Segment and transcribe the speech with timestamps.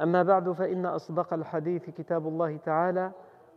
[0.00, 3.12] أما بعد فإن أصدق الحديث كتاب الله تعالى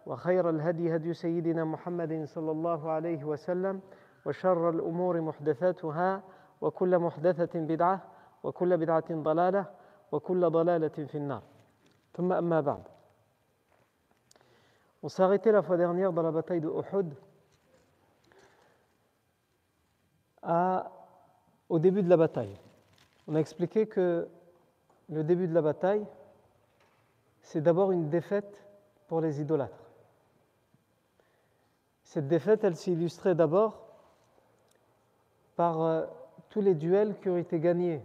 [0.06, 3.82] وخير الهدي هدي سيدنا محمد صلى الله عليه وسلم
[4.26, 6.24] وشر الأمور محدثاتها
[6.62, 8.02] وكل محدثة بدعة
[8.44, 9.66] وكل بدعة ضلالة
[10.12, 11.42] وكل ضلالة في النار.
[12.14, 12.84] ثم أما بعد.
[15.04, 17.14] On s'est arrêté la fois dernière dans la bataille de Uhud.
[20.42, 20.92] À,
[21.70, 22.58] au début de la bataille.
[23.28, 24.28] On a expliqué que
[25.10, 26.06] le début de la bataille,
[27.48, 28.68] c'est d'abord une défaite
[29.08, 29.90] pour les idolâtres.
[32.04, 33.88] Cette défaite, elle s'est illustrée d'abord
[35.56, 36.06] par euh,
[36.50, 38.02] tous les duels qui ont été gagnés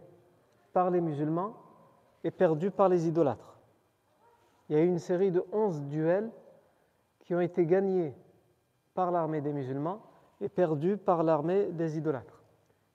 [0.72, 1.56] par les musulmans
[2.22, 3.58] et perdus par les idolâtres.
[4.68, 6.30] Il y a eu une série de 11 duels
[7.18, 8.14] qui ont été gagnés
[8.94, 10.02] par l'armée des musulmans
[10.40, 12.44] et perdus par l'armée des idolâtres.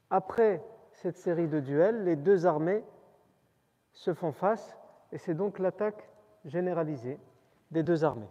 [0.10, 2.86] Après cette série de duels, les deux armées
[3.92, 4.78] se font face
[5.12, 6.07] et c'est donc l'attaque
[6.48, 7.20] généralisée
[7.72, 8.30] des deux armées.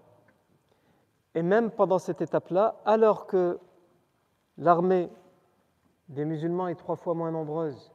[1.35, 3.59] Et même pendant cette étape-là, alors que
[4.59, 5.11] l'armée
[6.09, 7.93] des musulmans est trois fois moins nombreuse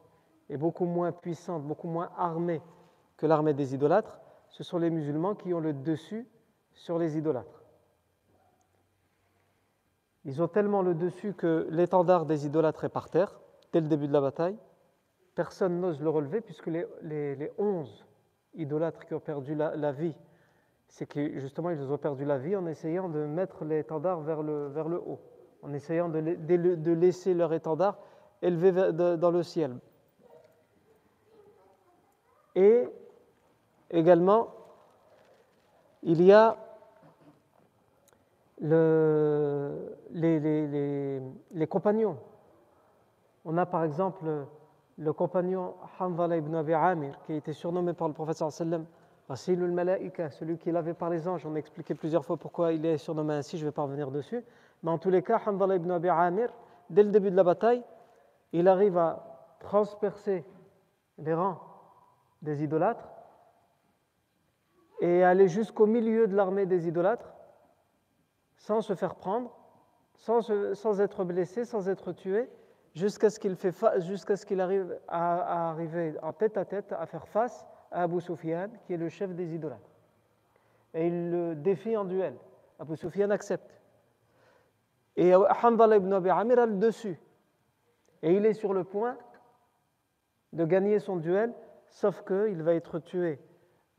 [0.48, 2.62] et beaucoup moins puissante, beaucoup moins armée
[3.16, 6.26] que l'armée des idolâtres, ce sont les musulmans qui ont le dessus
[6.72, 7.62] sur les idolâtres.
[10.24, 13.40] Ils ont tellement le dessus que l'étendard des idolâtres est par terre
[13.72, 14.56] dès le début de la bataille.
[15.34, 18.04] Personne n'ose le relever puisque les, les, onze
[18.54, 20.14] idolâtres qui ont perdu la, vie,
[20.88, 24.68] c'est que justement ils ont perdu la vie en essayant de mettre l'étendard vers le,
[24.68, 25.20] vers le haut,
[25.62, 27.98] en essayant de, laisser leur étendard
[28.42, 29.76] élevé dans le ciel.
[32.54, 32.86] Et
[33.90, 34.48] également,
[36.02, 36.56] il y a
[38.60, 41.20] le, les, les,
[41.52, 42.16] les, compagnons.
[43.44, 44.46] On a par exemple
[45.02, 48.86] le compagnon Hanzala ibn Abi Amir, qui a été surnommé par le prophète sallam
[49.48, 51.44] Malaika, celui qui l'avait par les anges.
[51.44, 54.12] On a expliqué plusieurs fois pourquoi il est surnommé ainsi, je ne vais pas revenir
[54.12, 54.44] dessus.
[54.82, 56.52] Mais en tous les cas, Hanzala ibn Abi Amir,
[56.88, 57.82] dès le début de la bataille,
[58.52, 60.44] il arrive à transpercer
[61.18, 61.58] les rangs
[62.42, 63.08] des idolâtres
[65.00, 67.32] et aller jusqu'au milieu de l'armée des idolâtres
[68.56, 69.50] sans se faire prendre,
[70.14, 72.48] sans être blessé, sans être tué,
[72.94, 78.20] jusqu'à ce qu'il arrive à, arriver en tête à tête à faire face à Abu
[78.20, 79.90] Sufyan, qui est le chef des idolâtres.
[80.94, 82.36] Et il le défie en duel.
[82.78, 83.80] Abu Sufyan accepte.
[85.16, 87.18] Et Hanbala ibn Abi Amir a le dessus.
[88.22, 89.16] Et il est sur le point
[90.52, 91.52] de gagner son duel,
[91.88, 93.40] sauf qu'il va être tué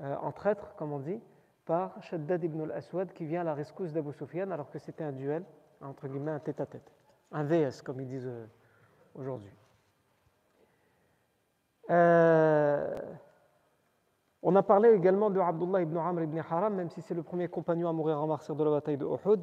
[0.02, 1.20] euh, en traître, comme on dit,
[1.66, 5.12] par Shaddad ibn al-Aswad qui vient à la rescousse d'Abu Sufyan alors que c'était un
[5.12, 5.44] duel,
[5.82, 6.92] entre guillemets, un tête-à-tête.
[7.32, 8.46] Un VS, comme ils disent euh,
[9.16, 9.52] aujourd'hui.
[11.90, 13.00] Euh,
[14.42, 17.48] on a parlé également de Abdullah ibn Amr ibn Haram, même si c'est le premier
[17.48, 19.42] compagnon à mourir en martyr de la bataille de Uhud.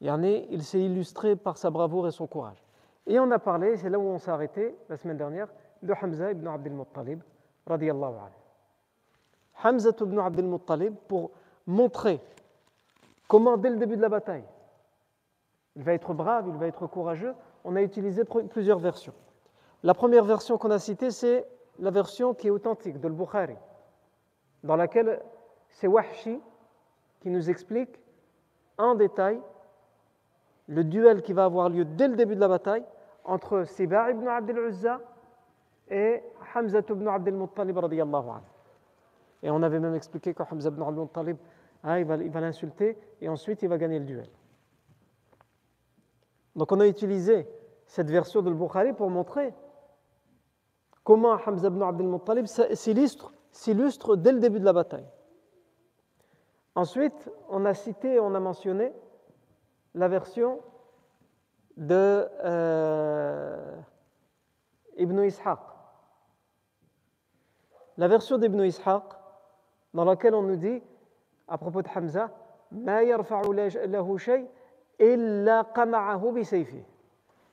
[0.00, 2.62] Il s'est illustré par sa bravoure et son courage.
[3.06, 5.48] Et on a parlé, c'est là où on s'est arrêté la semaine dernière,
[5.82, 7.20] de Hamza ibn Abdel Muttalib,
[7.66, 9.64] radiallahu anhu.
[9.64, 11.30] Hamza ibn Abdel Muttalib, pour
[11.66, 12.20] montrer
[13.28, 14.44] comment, dès le début de la bataille,
[15.76, 17.34] il va être brave, il va être courageux,
[17.66, 19.12] on a utilisé plusieurs versions.
[19.82, 21.46] La première version qu'on a citée, c'est
[21.80, 23.56] la version qui est authentique de Bukhari,
[24.62, 25.20] dans laquelle
[25.68, 26.40] c'est Wahshi
[27.20, 28.00] qui nous explique
[28.78, 29.40] en détail
[30.68, 32.84] le duel qui va avoir lieu dès le début de la bataille
[33.24, 35.00] entre Siba ibn Abdel Uzza
[35.90, 36.22] et
[36.54, 37.78] Hamza ibn Abdel Muttalib.
[39.42, 41.36] Et on avait même expliqué que Hamza ibn Abdel Muttalib,
[41.82, 44.28] hein, il va l'insulter et ensuite il va gagner le duel.
[46.56, 47.46] Donc on a utilisé
[47.86, 49.54] cette version de Bukhari pour montrer
[51.04, 55.06] comment Hamza ibn Abdel Muttalib s'illustre, dès le début de la bataille.
[56.74, 58.92] Ensuite, on a cité, on a mentionné
[59.94, 60.60] la version
[61.76, 63.76] de euh,
[64.96, 65.58] Ibn Ishaq.
[67.98, 69.04] La version d'Ibn Ishaq,
[69.94, 70.82] dans laquelle on nous dit,
[71.48, 72.30] à propos de Hamza,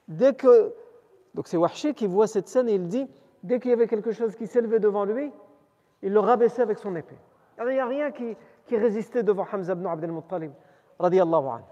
[0.08, 0.74] Dès que,
[1.34, 3.08] donc c'est Wahshi qui voit cette scène et il dit,
[3.44, 5.32] dès qu'il y avait quelque chose qui s'élevait devant lui,
[6.02, 7.18] il le rabaissait avec son épée.
[7.60, 8.36] Il n'y a rien qui,
[8.72, 10.52] résistait devant Hamza ibn Abdel Muttalib,
[11.00, 11.64] radiallahu anhu.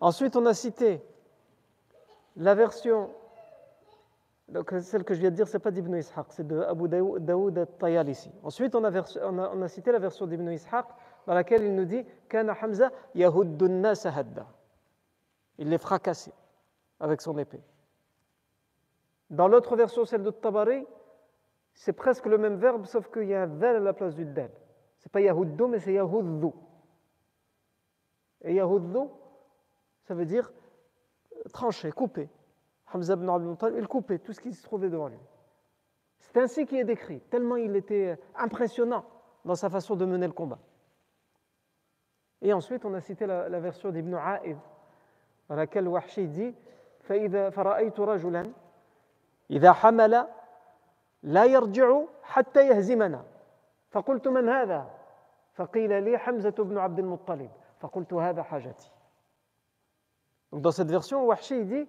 [0.00, 1.00] Ensuite, on a cité
[2.36, 3.10] la version,
[4.48, 6.88] donc celle que je viens de dire, ce n'est pas d'Ibn Ishaq, c'est de Abu
[6.88, 8.32] Daoud al-Tayalisi.
[8.42, 10.86] Ensuite, on a, on, a, on a, cité la version d'Ibn Ishaq
[11.26, 14.46] dans laquelle il nous dit Kana Hamza yahuddun hadda.
[15.58, 16.32] Il les fracassait
[17.00, 17.62] avec son épée.
[19.30, 20.86] Dans l'autre version, celle de Tabari,
[21.74, 24.24] c'est presque le même verbe, sauf qu'il y a un vel à la place du
[24.24, 24.50] del.
[24.98, 26.48] C'est pas Yahuddu, mais c'est Yahuddu.
[28.42, 29.08] Et Yahuddu,
[30.04, 30.52] ça veut dire
[31.52, 32.28] trancher, couper.
[32.92, 35.18] Hamza ibn Abdul Muttalib, il coupait tout ce qui se trouvait devant lui.
[36.18, 39.04] C'est ainsi qu'il est décrit, tellement il était impressionnant
[39.44, 40.58] dans sa façon de mener le combat.
[42.41, 44.57] Et ensuite, on a cité la, la version d'Ibn A'id,
[45.49, 46.53] dans laquelle Wahshi dit
[47.49, 48.51] فرأيت رجلا
[49.51, 50.27] إذا حمل
[51.23, 53.25] لا يرجع حتى يهزمنا
[53.89, 54.89] فقلت من هذا
[55.53, 57.49] فقيل لي حمزة بن عبد المطلب
[57.79, 58.91] فقلت هذا حاجتي
[60.51, 61.87] Donc dans cette version, Wahshi dit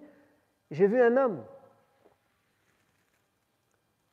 [0.69, 1.45] J'ai vu un homme,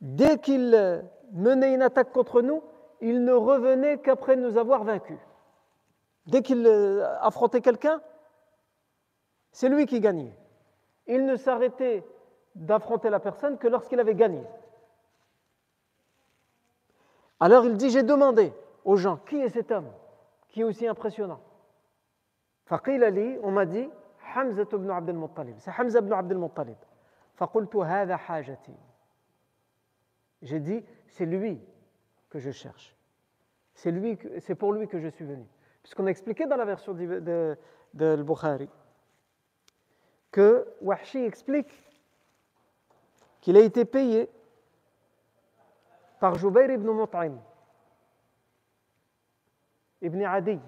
[0.00, 1.02] dès qu'il
[1.32, 2.62] menait une attaque contre nous,
[3.00, 5.18] il ne revenait qu'après nous avoir vaincus.
[6.27, 6.67] Dès qu'il
[7.21, 8.01] affrontait quelqu'un,
[9.51, 10.33] c'est lui qui gagnait.
[11.07, 12.03] Il ne s'arrêtait
[12.55, 14.43] d'affronter la personne que lorsqu'il avait gagné.
[17.39, 18.53] Alors il dit J'ai demandé
[18.85, 19.91] aux gens qui est cet homme
[20.49, 21.41] qui est aussi impressionnant?
[22.65, 23.89] Faqil Ali, on m'a dit
[24.35, 25.55] Hamza ibn Abdel Muttalib.
[25.59, 26.47] C'est Hamza ibn.
[30.41, 31.59] J'ai dit, c'est lui
[32.29, 32.95] que je cherche.
[33.73, 35.45] C'est pour lui que je suis venu.
[35.83, 37.57] Puisqu'on a expliqué dans la version de,
[37.93, 38.69] de, Bukhari
[40.31, 41.71] que Wahshi explique
[43.41, 44.29] qu'il a été payé
[46.19, 47.37] par Jubair ibn Mut'im,
[50.01, 50.59] ibn Adi,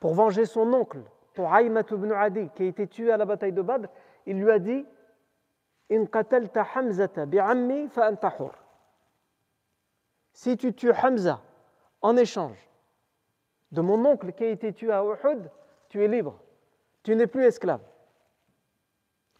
[0.00, 1.02] pour venger son oncle
[1.34, 3.88] Tu'aymat ibn Adi, qui a été tué à la bataille de Badr,
[4.26, 4.84] il lui a dit
[5.90, 6.04] In
[10.32, 11.40] Si tu tues Hamza
[12.00, 12.69] en échange
[13.72, 15.50] de mon oncle qui a été tué à Uhud,
[15.88, 16.40] tu es libre.
[17.02, 17.80] Tu n'es plus esclave.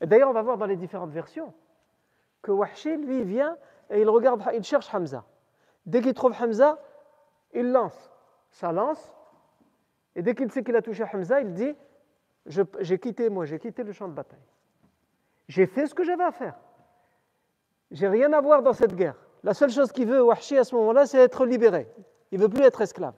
[0.01, 1.53] Et d'ailleurs, on va voir dans les différentes versions
[2.43, 3.57] que Wahshi, lui, vient
[3.91, 5.25] et il regarde, il cherche Hamza.
[5.85, 6.79] Dès qu'il trouve Hamza,
[7.53, 8.11] il lance
[8.51, 9.13] sa lance
[10.17, 11.75] et dès qu'il sait qu'il a touché Hamza, il dit
[12.47, 14.39] J'ai quitté, moi, j'ai quitté le champ de bataille.
[15.49, 16.57] J'ai fait ce que j'avais à faire.
[17.91, 19.17] J'ai rien à voir dans cette guerre.
[19.43, 21.89] La seule chose qu'il veut, Wahshi, à ce moment-là, c'est être libéré.
[22.31, 23.15] Il veut plus être esclave.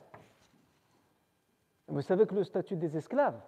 [1.92, 3.38] Vous savez que le statut des esclaves,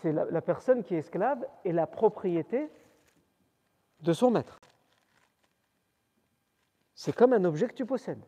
[0.00, 2.70] c'est la, personne qui est esclave et la propriété
[4.02, 4.60] de son maître.
[6.94, 8.22] C'est comme un objet que tu possèdes.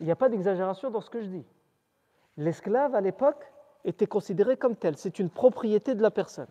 [0.00, 1.46] Il n'y a pas d'exagération dans ce que je dis.
[2.36, 3.44] L'esclave, à l'époque,
[3.84, 4.96] était considéré comme tel.
[4.96, 6.50] C'est une propriété de la personne.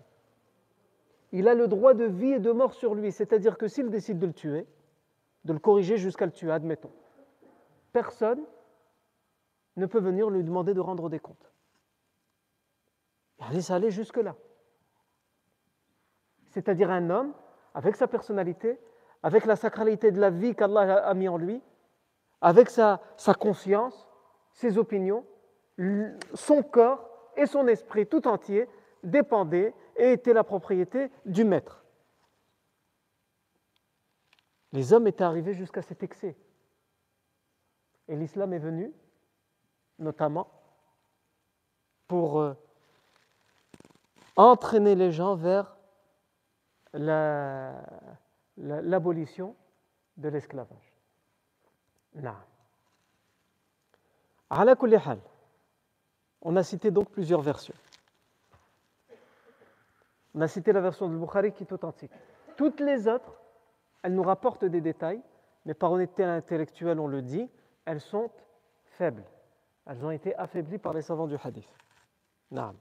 [1.33, 3.11] Il a le droit de vie et de mort sur lui.
[3.11, 4.65] C'est-à-dire que s'il décide de le tuer,
[5.43, 6.93] de le corriger jusqu'à le tuer, admettons,
[7.91, 8.45] personne
[9.75, 11.51] ne peut venir lui demander de rendre des comptes.
[13.39, 14.35] Allez, ça allait jusque-là.
[16.49, 17.33] C'est-à-dire un homme,
[17.73, 18.79] avec sa personnalité,
[19.23, 21.61] avec la sacralité de la vie qu'Allah a mis en lui,
[22.41, 23.01] avec sa,
[23.39, 24.07] conscience,
[24.51, 25.25] ses opinions,
[26.33, 28.67] son corps et son esprit tout entier
[29.01, 31.83] dépendaient et étaient la propriété du maître.
[34.73, 36.35] Les hommes étaient arrivés jusqu'à cet excès.
[38.07, 38.93] Et l'islam est venu,
[40.03, 40.47] notamment,
[42.07, 42.53] pour euh,
[44.35, 45.75] entraîner les gens vers
[48.57, 49.55] l'abolition
[50.17, 50.93] de l'esclavage.
[56.41, 57.73] On a cité donc plusieurs versions.
[60.35, 62.11] On a cité la version de Bukhari qui est authentique.
[62.57, 63.39] Toutes les autres,
[64.03, 65.21] elles nous rapportent des détails,
[65.65, 67.49] mais par honnêteté intellectuelle, on le dit,
[67.85, 68.29] elles sont
[68.83, 69.23] faibles.
[69.85, 71.67] Elles ont été affaiblies par les savants du hadith.
[72.51, 72.73] Non,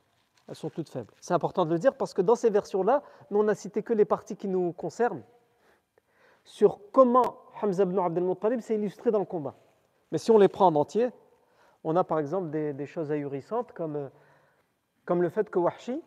[0.49, 1.12] elles sont toutes faibles.
[1.21, 3.92] C'est important de le dire parce que dans ces versions-là, nous on n'a cité que
[3.92, 5.23] les parties qui nous concernent
[6.44, 9.54] sur comment Hamza ibn Abdel Muttalib s'est illustré dans le combat.
[10.11, 11.11] Mais si on les prend en entier,
[11.85, 14.09] on a par exemple des, choses ahurissantes comme, euh,
[15.04, 16.02] comme le fait que Wahshi,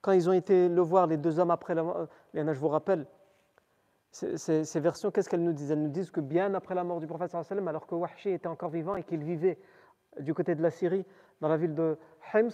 [0.00, 3.06] quand ils ont été le voir, les deux hommes après la mort, je vous rappelle,
[4.10, 7.06] ces, versions, qu'est-ce qu'elles nous disent Elles nous disent que bien après la mort du
[7.06, 9.58] prophète, alors que Wahshi était encore vivant et qu'il vivait
[10.20, 11.04] du côté de la Syrie,
[11.40, 11.96] dans la ville de
[12.32, 12.50] Hems,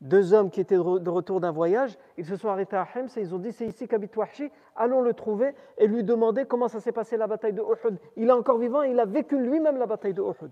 [0.00, 3.20] deux hommes qui étaient de retour d'un voyage, ils se sont arrêtés à Hems et
[3.20, 6.80] ils ont dit c'est ici qu'habite Wahshi, allons le trouver et lui demander comment ça
[6.80, 7.98] s'est passé la bataille de Uhud.
[8.16, 10.50] Il est encore vivant et il a vécu lui-même la bataille de Uhud.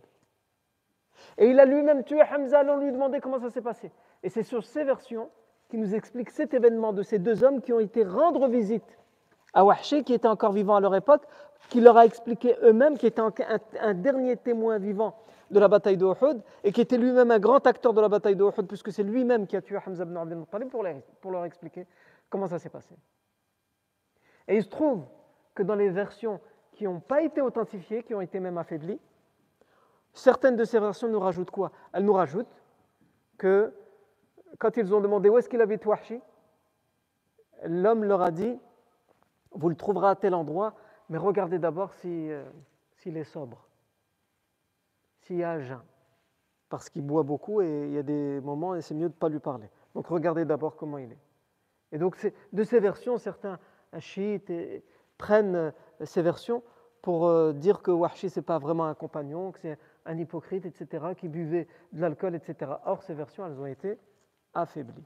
[1.37, 3.93] Et il a lui-même tué Hamza, allons lui demander comment ça s'est passé.
[4.23, 5.31] Et c'est sur ces versions
[5.69, 8.99] qui nous expliquent cet événement de ces deux hommes qui ont été rendre visite
[9.53, 11.23] à Wahshi, qui était encore vivant à leur époque,
[11.69, 13.23] qui leur a expliqué eux-mêmes, qui était
[13.81, 15.15] un dernier témoin vivant
[15.51, 16.07] de la bataille de
[16.63, 19.57] et qui était lui-même un grand acteur de la bataille de puisque c'est lui-même qui
[19.57, 21.87] a tué Hamza ibn Abdel Muttalib pour, leur expliquer
[22.29, 22.95] comment ça s'est passé.
[24.49, 25.05] Et il se trouve
[25.55, 26.41] que dans les versions
[26.73, 29.01] qui n'ont pas été authentifiées, qui ont été même affaiblies,
[30.13, 31.73] certaines de ces versions nous rajoutent quoi?
[31.93, 32.63] Elles nous rajoutent
[33.39, 33.73] que
[34.59, 36.21] quand ils ont demandé où est-ce qu'il habite Wahshi,
[37.65, 38.59] l'homme leur a dit
[39.53, 40.75] Vous le trouverez à tel endroit,
[41.09, 42.45] mais regardez d'abord euh,
[42.97, 43.67] s'il est sobre
[45.25, 45.83] s'il y a jeun,
[46.69, 49.19] parce qu'il boit beaucoup et il y a des moments et c'est mieux de ne
[49.19, 49.69] pas lui parler.
[49.95, 51.19] Donc regardez d'abord comment il est.
[51.93, 52.17] Et donc
[52.53, 53.59] de ces versions, certains
[53.99, 54.53] chiites
[55.19, 55.71] prennent euh,
[56.05, 56.63] ces versions
[57.03, 61.15] pour euh, dire que Wahshi n'est pas vraiment un compagnon, que c'est un hypocrite, etc.,
[61.17, 62.73] qui buvait de l'alcool, etc.
[62.85, 63.99] Or, ces versions, elles ont été
[64.55, 65.05] affaiblies.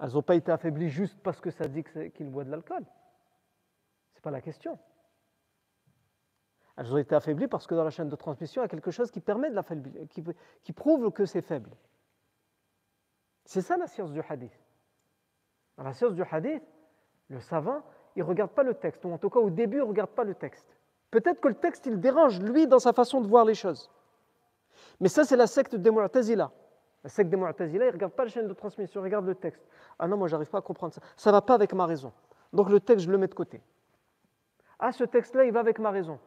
[0.00, 2.84] Elles n'ont pas été affaiblies juste parce que ça dit qu'il boit de l'alcool.
[4.12, 4.78] Ce n'est pas la question.
[6.76, 8.90] Elles ont été affaiblies parce que dans la chaîne de transmission, il y a quelque
[8.90, 11.70] chose qui permet de prouve que c'est faible.
[13.44, 14.58] C'est ça la science du hadith.
[15.76, 16.62] Dans la science du hadith,
[17.28, 17.82] le savant,
[18.16, 20.10] il ne regarde pas le texte, ou en tout cas au début, il ne regarde
[20.10, 20.66] pas le texte.
[21.10, 23.90] Peut-être que le texte, il dérange, lui, dans sa façon de voir les choses.
[25.00, 26.50] Mais ça, c'est la secte des Mu'tazila.
[27.02, 29.34] La secte des Mu'tazila, il ne regarde pas la chaîne de transmission, il regarde le
[29.34, 29.64] texte.
[29.98, 31.00] Ah non, moi, j'arrive pas à comprendre ça.
[31.16, 32.12] Ça ne va pas avec ma raison.
[32.52, 33.60] Donc le texte, je le mets de côté.
[34.78, 36.18] Ah, ce texte-là, il va avec ma raison.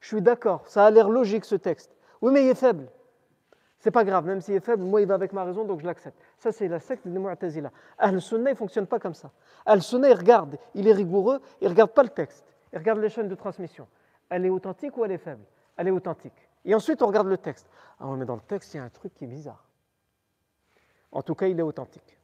[0.00, 1.94] Je suis d'accord, ça a l'air logique ce texte.
[2.20, 2.88] Oui, mais il est faible.
[3.78, 5.86] C'est pas grave, même s'il est faible, moi il va avec ma raison, donc je
[5.86, 6.18] l'accepte.
[6.38, 7.70] Ça, c'est la secte des Mu'tazila.
[7.98, 9.30] Al-Sunnah, il ne fonctionne pas comme ça.
[9.64, 13.10] Al-Sunnah, il regarde, il est rigoureux, il ne regarde pas le texte, il regarde les
[13.10, 13.86] chaînes de transmission.
[14.28, 15.44] Elle est authentique ou elle est faible?
[15.76, 16.48] Elle est authentique.
[16.64, 17.68] Et ensuite, on regarde le texte.
[18.00, 19.64] Ah oui, mais dans le texte, il y a un truc qui est bizarre.
[21.12, 22.18] En tout cas, il est authentique.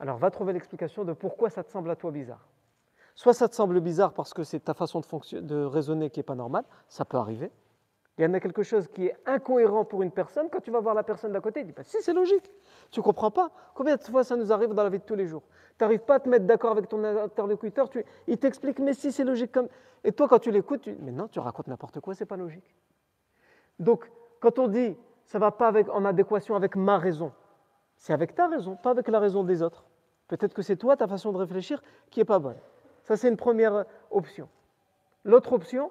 [0.00, 2.46] Alors, va trouver l'explication de pourquoi ça te semble à toi bizarre.
[3.18, 5.00] Soit ça te semble bizarre parce que c'est ta façon
[5.32, 7.50] de, raisonner qui n'est pas normale, ça peut arriver.
[8.16, 10.78] Il y en a quelque chose qui est incohérent pour une personne, quand tu vas
[10.78, 12.48] voir la personne d'à côté, tu dis bah, si c'est logique,
[12.92, 13.50] tu ne comprends pas.
[13.74, 15.42] Combien de fois ça nous arrive dans la vie de tous les jours?
[15.76, 17.90] Tu n'arrives pas à te mettre d'accord avec ton interlocuteur,
[18.28, 19.66] il t'explique mais si c'est logique comme.
[20.04, 22.72] Et toi quand tu l'écoutes, tu mais non, tu racontes n'importe quoi, c'est pas logique.
[23.80, 24.08] Donc
[24.38, 27.32] quand on dit ça va pas en adéquation avec ma raison,
[27.96, 29.84] c'est avec ta raison, pas avec la raison des autres.
[30.28, 32.58] Peut-être que c'est toi, ta façon de réfléchir, qui est pas bonne.
[33.08, 34.50] Ça, c'est une première option.
[35.24, 35.90] L'autre option,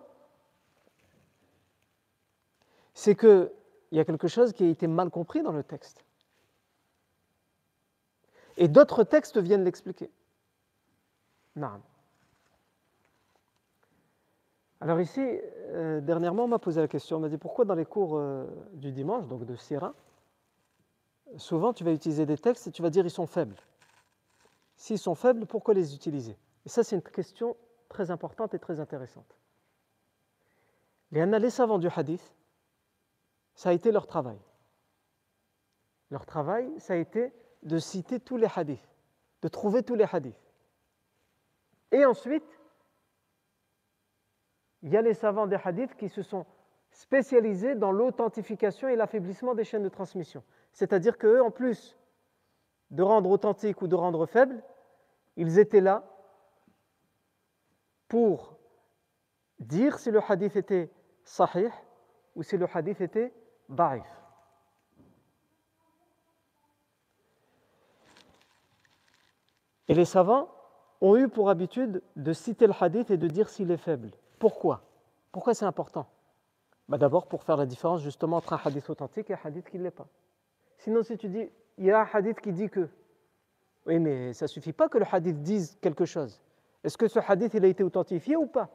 [2.93, 3.49] c'est qu'il
[3.91, 6.05] y a quelque chose qui a été mal compris dans le texte.
[8.55, 10.11] Et d'autres textes viennent l'expliquer.
[14.79, 17.85] Alors ici, euh, dernièrement, on m'a posé la question, on m'a dit pourquoi dans les
[17.85, 19.95] cours euh, du dimanche, donc de Sira,
[21.37, 23.55] souvent tu vas utiliser des textes et tu vas dire ils sont faibles.
[24.75, 26.37] S'ils sont faibles, pourquoi les utiliser?
[26.67, 27.55] Et ça, c'est une question
[27.87, 29.37] très importante et très intéressante.
[31.11, 32.35] Les savants du hadith,
[33.55, 34.37] ça a été leur travail.
[36.11, 37.31] Leur travail, ça a été
[37.63, 38.85] de citer tous les hadiths,
[39.43, 40.35] de trouver tous les hadiths.
[41.93, 42.59] Et ensuite,
[44.81, 46.45] il y a les savants des hadiths qui se sont
[46.91, 50.43] spécialisés dans l'authentification et l'affaiblissement des chaînes de transmission.
[50.73, 51.97] C'est-à-dire qu'eux, en plus
[52.91, 54.61] de rendre authentique ou de rendre faible,
[55.37, 56.03] ils étaient là
[58.07, 58.57] pour
[59.59, 60.89] dire si le hadith était
[61.23, 61.71] sahih
[62.35, 63.33] ou si le hadith était
[63.69, 64.05] da'if.
[69.87, 70.49] Et les savants
[71.01, 74.11] ont eu pour habitude de citer le hadith et de dire s'il est faible.
[74.39, 74.83] Pourquoi?
[75.31, 76.07] Pourquoi c'est important?
[76.89, 79.77] Bah D'abord pour faire la différence justement entre un hadith authentique et un hadith qui
[79.77, 80.07] ne l'est pas.
[80.79, 82.89] Sinon, si tu dis, il y a un hadith qui dit que,
[83.85, 86.41] oui, mais ça ne suffit pas que le hadith dise quelque chose.
[86.83, 88.69] Est-ce que ce hadith il a été authentifié ou pas?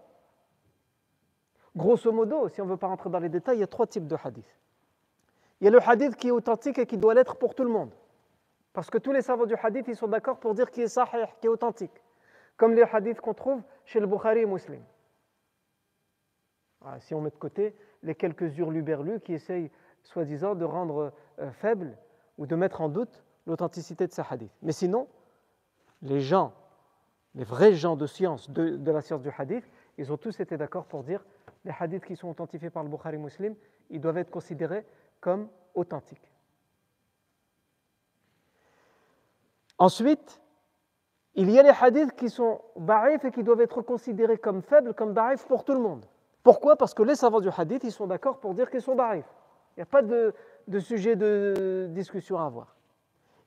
[1.74, 3.86] Grosso modo, si on ne veut pas rentrer dans les détails, il y a trois
[3.86, 4.58] types de hadiths.
[5.60, 7.70] Il y a le hadith qui est authentique et qui doit l'être pour tout le
[7.70, 7.92] monde.
[8.72, 11.26] Parce que tous les savants du hadith, ils sont d'accord pour dire qu'il est sahih,
[11.40, 12.02] qu'il est authentique.
[12.56, 14.82] Comme les hadiths qu'on trouve chez le Bukhari et Muslim.
[17.00, 19.70] si on met de côté les quelques hurluberlus qui essayent,
[20.02, 21.96] soi-disant, de rendre euh, faible
[22.38, 24.52] ou de mettre en doute l'authenticité de ces hadiths.
[24.62, 25.06] Mais sinon,
[26.02, 26.52] les gens,
[27.34, 29.64] les vrais gens de science, de, la science du hadith,
[29.98, 31.24] ils ont tous été d'accord pour dire
[31.64, 33.54] les hadiths qui sont authentifiés par le Bukhari Muslim,
[33.90, 34.84] ils doivent être considérés
[35.20, 36.30] comme authentiques.
[39.78, 40.40] Ensuite,
[41.34, 44.92] il y a les hadiths qui sont da'if et qui doivent être considérés comme faibles,
[44.92, 46.04] comme da'if pour tout le monde.
[46.42, 46.76] Pourquoi?
[46.76, 49.24] Parce que les savants du hadith, ils sont d'accord pour dire qu'ils sont da'if.
[49.76, 50.34] Il n'y a pas de,
[50.80, 52.76] sujet de discussion à avoir.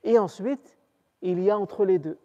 [0.02, 0.76] Et ensuite,
[1.22, 2.18] il y a entre les deux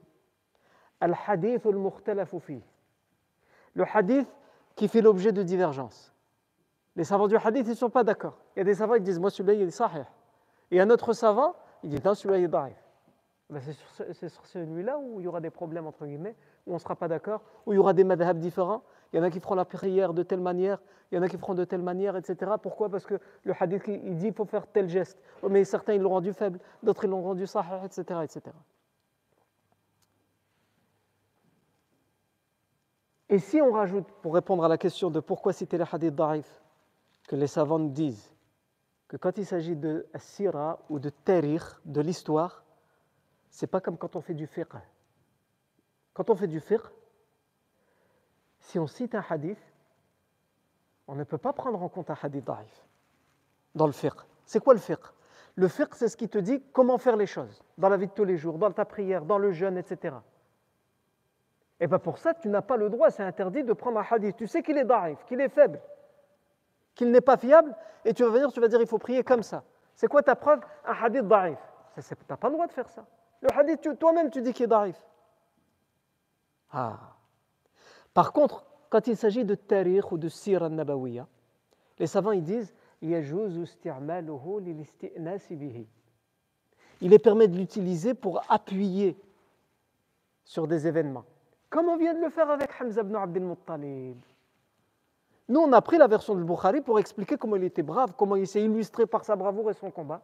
[3.73, 4.27] Le hadith
[4.75, 6.13] qui fait l'objet de divergences.
[6.95, 8.37] Les savants du hadith, ils ne sont pas d'accord.
[8.55, 10.05] Il y a des savants qui disent Moi, celui-là, il est sahih.
[10.71, 12.75] Et un autre savant, il dit Non, celui-là, il est da'if.
[13.49, 13.61] Ben,
[14.13, 16.95] c'est sur, celui-là où il y aura des problèmes, entre guillemets, où on ne sera
[16.95, 18.81] pas d'accord, où il y aura des madhabs différents.
[19.11, 20.79] Il y en a qui feront la prière de telle manière,
[21.11, 22.53] il y en a qui feront de telle manière, etc.
[22.61, 22.87] Pourquoi?
[22.87, 25.21] Parce que le hadith, il dit qu'il faut faire tel geste.
[25.41, 28.41] Oh, mais certains, ils l'ont rendu faible, d'autres, ils l'ont rendu sahih, etc., etc.
[33.31, 36.61] Et si on rajoute, pour répondre à la question de pourquoi citer les hadiths da'if,
[37.29, 38.29] que les savants disent
[39.07, 42.65] que quand il s'agit de sira ou de tarikh, de l'histoire,
[43.49, 44.73] c'est pas comme quand on fait du fiqh.
[46.13, 46.81] Quand on fait du fiqh,
[48.59, 49.61] si on cite un hadith,
[51.07, 52.85] on ne peut pas prendre en compte un hadith da'if
[53.73, 54.19] dans le fiqh.
[54.43, 54.99] C'est quoi le fiqh?
[55.55, 58.11] Le fiqh, c'est ce qui te dit comment faire les choses dans la vie de
[58.11, 60.15] tous les jours, dans ta prière, dans le jeûne, etc.
[61.81, 64.37] Et bien pour ça, tu n'as pas le droit, c'est interdit de prendre un hadith.
[64.37, 65.81] Tu sais qu'il est da'if, qu'il est faible,
[66.95, 69.43] qu'il n'est pas fiable, et tu vas venir, tu vas dire il faut prier comme
[69.43, 69.63] ça.
[69.95, 70.61] C'est quoi ta preuve?
[70.85, 71.59] Un hadith da'if.
[71.95, 73.05] Tu n'as pas le droit de faire ça.
[73.41, 74.95] Le hadith, toi-même, tu dis qu'il est darif.
[76.71, 76.99] Ah.
[78.13, 81.27] Par contre, quand il s'agit de tarikh ou de sira nabawiya,
[81.97, 83.13] les savants ils disent il
[87.13, 89.17] est permis de l'utiliser pour appuyer
[90.43, 91.25] sur des événements.
[91.71, 94.17] Comme on vient de le faire avec Hamza ibn Abdel Muttalib.
[95.47, 98.35] Nous, on a pris la version de Bukhari pour expliquer comment il était brave, comment
[98.35, 100.21] il s'est illustré par sa bravoure et son combat.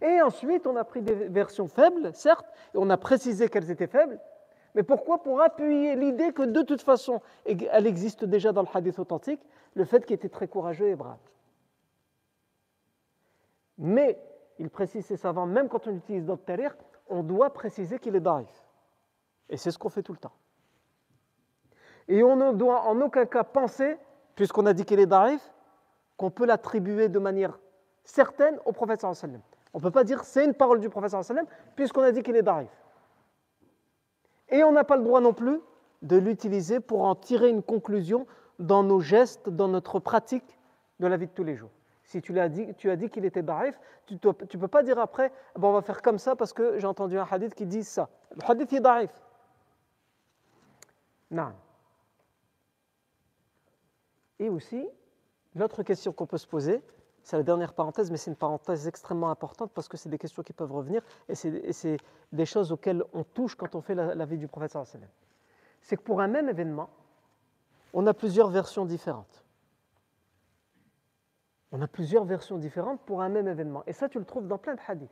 [0.00, 3.86] Et ensuite, on a pris des versions faibles, certes, et on a précisé qu'elles étaient
[3.86, 4.18] faibles.
[4.74, 5.22] Mais pourquoi?
[5.22, 9.40] Pour appuyer l'idée que de toute façon, elle existe déjà dans le hadith authentique,
[9.74, 11.18] le fait qu'il était très courageux et brave.
[13.78, 14.18] Mais,
[14.58, 16.68] il précise ces savants, même quand on utilise dans le
[17.08, 18.64] on doit préciser qu'il est daif.
[19.48, 20.32] Et c'est ce qu'on fait tout le temps.
[22.12, 23.96] Et on ne doit en aucun cas penser,
[24.34, 25.40] puisqu'on a dit qu'il est daif,
[26.18, 27.58] qu'on peut l'attribuer de manière
[28.04, 29.40] certaine au prophète sallallahu
[29.72, 32.36] on ne peut pas dire c'est une parole du professeur sallam puisqu'on a dit qu'il
[32.36, 32.68] est d'arif.
[34.50, 35.58] Et on n'a pas le droit non plus
[36.02, 38.26] de l'utiliser pour en tirer une conclusion
[38.58, 40.58] dans nos gestes, dans notre pratique
[41.00, 41.70] de la vie de tous les jours.
[42.04, 42.74] Si tu, as dit,
[43.08, 46.36] qu'il était d'arif, tu ne peux pas dire après, bon, on va faire comme ça
[46.36, 48.10] parce que j'ai entendu un hadith qui dit ça.
[48.36, 49.10] Le hadith est d'arif.
[51.30, 51.54] Non.
[54.38, 54.86] Et aussi,
[55.54, 56.82] l'autre question qu'on peut se poser,
[57.22, 60.42] c'est la dernière parenthèse, mais c'est une parenthèse extrêmement importante parce que c'est des questions
[60.42, 61.96] qui peuvent revenir et c'est
[62.32, 64.76] des choses auxquelles on touche quand on fait la, vie du prophète.
[65.80, 66.90] C'est que pour un même événement,
[67.92, 69.44] on a plusieurs versions différentes.
[71.70, 73.82] On a plusieurs versions différentes pour un même événement.
[73.86, 75.10] Et ça, tu le trouves dans plein de hadiths.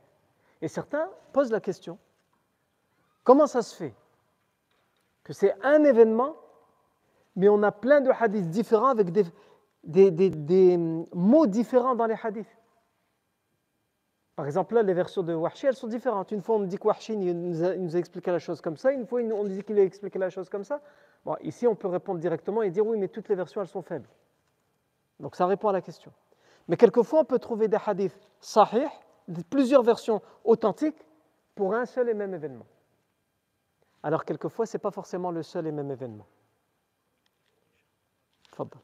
[0.61, 1.97] Et certains posent la question
[3.23, 3.95] comment ça se fait
[5.23, 6.35] que c'est un événement,
[7.35, 12.57] mais on a plein de hadiths différents avec des, des, mots différents dans les hadiths.
[14.35, 16.31] Par exemple, là, les versions de Wahshi, elles sont différentes.
[16.31, 18.91] Une fois, on dit que Wahshi nous a, nous a expliqué la chose comme ça.
[18.91, 20.81] Une fois, on dit qu'il a expliqué la chose comme ça.
[21.25, 23.81] Bon, ici, on peut répondre directement et dire oui, mais toutes les versions, elles sont
[23.81, 24.09] faibles.
[25.19, 26.11] Donc, ça répond à la question.
[26.67, 28.87] Mais quelquefois, on peut trouver des hadiths sahih,
[29.49, 31.05] plusieurs versions authentiques
[31.53, 32.65] pour un seul et même événement.
[34.03, 36.25] Alors, quelquefois, ce n'est pas forcément le seul et même événement.
[38.55, 38.81] Fadal.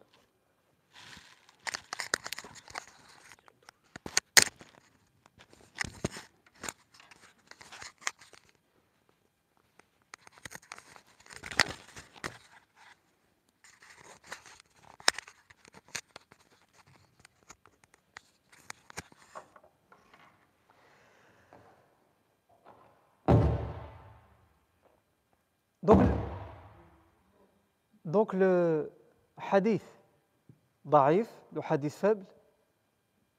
[28.18, 28.67] Donc le
[29.58, 29.84] hadith
[30.86, 32.26] da'if, le hadith faible,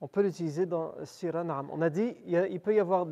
[0.00, 3.07] on peut l'utiliser dans Sira On a dit il, peut y avoir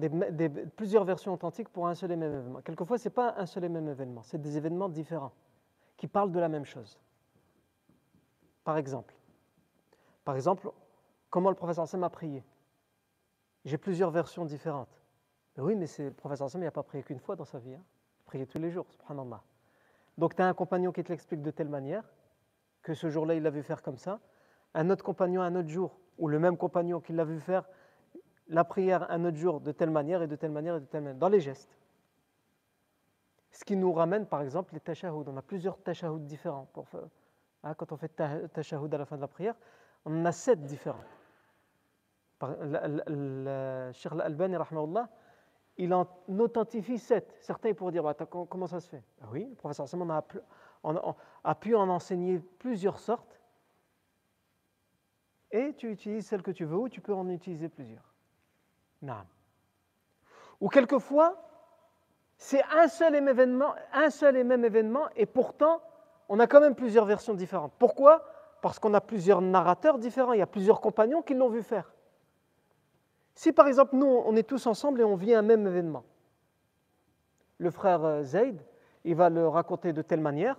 [0.77, 2.61] plusieurs versions authentiques pour un seul et même événement.
[2.61, 5.33] Quelquefois, ce n'est pas un seul et même événement, c'est des événements différents
[5.97, 6.99] qui parlent de la même chose.
[8.63, 9.15] Par exemple,
[10.25, 10.71] Par exemple,
[11.31, 12.45] comment le professeur Sam a prié?
[13.65, 15.01] J'ai plusieurs versions différentes.
[15.57, 17.75] oui, mais le professeur Sam n'a pas prié qu'une fois dans sa vie.
[17.75, 17.83] Hein.
[18.21, 19.43] Il priait tous les jours, subhanallah.
[20.19, 22.05] Donc tu as un compagnon qui te l'explique de telle manière,
[22.87, 24.21] que ce jour-là il l'a vu faire comme ça.
[24.73, 27.65] Un autre compagnon un autre jour, ou le même compagnon qui l'a vu faire
[28.47, 31.03] la prière un autre jour de telle manière et de telle manière et de telle
[31.03, 31.77] manière, dans les gestes.
[33.51, 35.25] Ce qui nous ramène par exemple les tashahouds.
[35.27, 36.69] On a plusieurs tashahouds différents.
[37.65, 38.13] Hein, quand on fait
[38.53, 39.57] tashahhud à la fin de la prière,
[40.05, 41.05] on en a sept différents.
[42.41, 44.57] Le Cheikh Al-Albani,
[45.79, 46.07] il en
[46.39, 47.35] authentifie sept.
[47.41, 49.03] Certains pourraient dire bah, comment ça se fait?
[49.23, 50.25] Ah Oui, le professeur Simon a,
[51.45, 53.41] a, pu en enseigner plusieurs sortes.
[55.51, 58.15] Et tu utilises celle que tu veux ou tu peux en utiliser plusieurs.
[59.03, 59.25] Non.
[60.61, 61.43] Ou quelquefois,
[62.39, 65.81] c'est un seul et même événement, un seul et même événement, et pourtant,
[66.29, 67.73] on a quand même plusieurs versions différentes.
[67.79, 68.25] Pourquoi?
[68.63, 71.93] Parce qu'on a plusieurs narrateurs différents, il y a plusieurs compagnons qui l'ont vu faire.
[73.35, 76.05] Si par exemple, nous, on est tous ensemble et on vit un même événement,
[77.59, 78.61] le frère euh, Zayd,
[79.05, 80.59] il va le raconter de telle manière,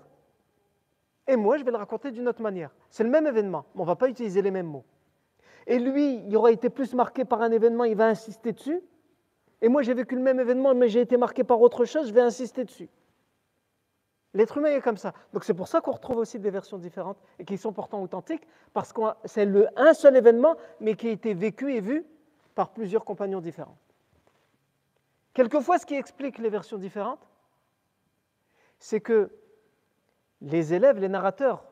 [1.28, 2.74] et moi, je vais le raconter d'une autre manière.
[2.90, 4.86] C'est le même événement, mais on ne va pas utiliser les mêmes mots.
[5.66, 8.82] Et lui, il aura été plus marqué par un événement, il va insister dessus.
[9.62, 12.14] Et moi, j'ai vécu le même événement, mais j'ai été marqué par autre chose, je
[12.14, 12.90] vais insister dessus.
[14.34, 15.14] L'être humain est comme ça.
[15.34, 18.48] Donc c'est pour ça qu'on retrouve aussi des versions différentes et qui sont pourtant authentiques,
[18.74, 22.06] parce que c'est un seul événement, mais qui a été vécu et vu
[22.54, 23.78] par plusieurs compagnons différents.
[25.34, 27.28] Quelquefois, ce qui explique les versions différentes,
[28.80, 29.32] c'est que
[30.42, 31.66] les élèves, les narrateurs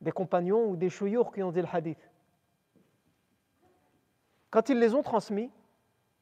[0.00, 2.10] des compagnons ou des chouyours qui ont dit le hadith,
[4.50, 5.50] quand ils les ont transmis,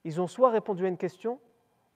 [0.04, 1.38] ils ont soit répondu à une question,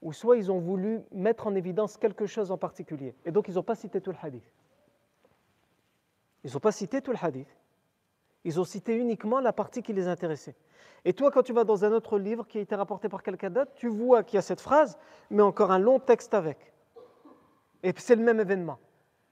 [0.02, 3.14] ou soit ils ont voulu mettre en évidence quelque chose en particulier.
[3.24, 4.44] Et donc ils n'ont pas cité tout le hadith.
[6.44, 7.48] Ils n'ont pas cité tout le hadith.
[8.44, 10.54] Ils ont cité uniquement la partie qui les intéressait.
[11.04, 13.50] Et toi, quand tu vas dans un autre livre qui a été rapporté par quelqu'un
[13.50, 14.98] d'autre, tu vois qu'il y a cette phrase,
[15.30, 16.72] mais encore un long texte avec.
[17.82, 18.78] Et c'est le même événement.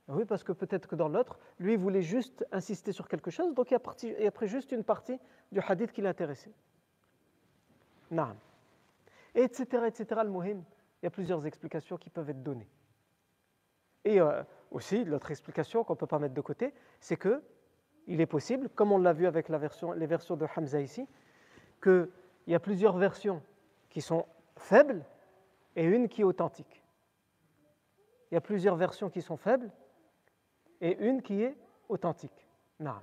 [0.09, 3.71] Oui, parce que peut-être que dans l'autre, lui, voulait juste insister sur quelque chose, donc
[3.71, 5.19] il a, pris juste une partie
[5.51, 6.53] du hadith qui l'intéressait.
[8.11, 8.37] Naam.
[9.35, 10.21] Etc., etc.
[10.25, 10.63] Le il
[11.03, 12.69] y a plusieurs explications qui peuvent être données.
[14.05, 17.43] Et euh, aussi, l'autre explication qu'on ne peut pas mettre de côté, c'est que
[18.07, 19.59] il est possible, comme on l'a vu avec les
[20.07, 21.09] versions de Hamza ici,
[21.83, 22.11] qu'il
[22.47, 23.43] y a plusieurs versions
[23.89, 25.03] qui sont faibles
[25.75, 26.83] et une qui est authentique.
[28.31, 29.71] Il y a plusieurs versions qui sont faibles
[30.81, 31.57] et une qui est
[31.89, 32.47] authentique.
[32.81, 33.03] Naam.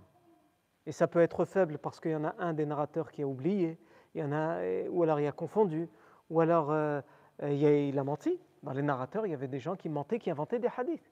[0.85, 3.27] Et ça peut être faible parce qu'il y en a un des narrateurs qui a
[3.27, 3.77] oublié,
[4.13, 5.87] il y en a, ou alors il a confondu,
[6.29, 7.01] ou alors euh,
[7.41, 8.39] il, a, menti.
[8.63, 11.11] Dans les narrateurs, il y avait des gens qui mentaient, qui inventaient des hadiths.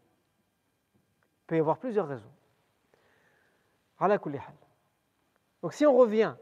[1.41, 2.31] Il peut y avoir plusieurs raisons.
[5.61, 6.35] Donc si on revient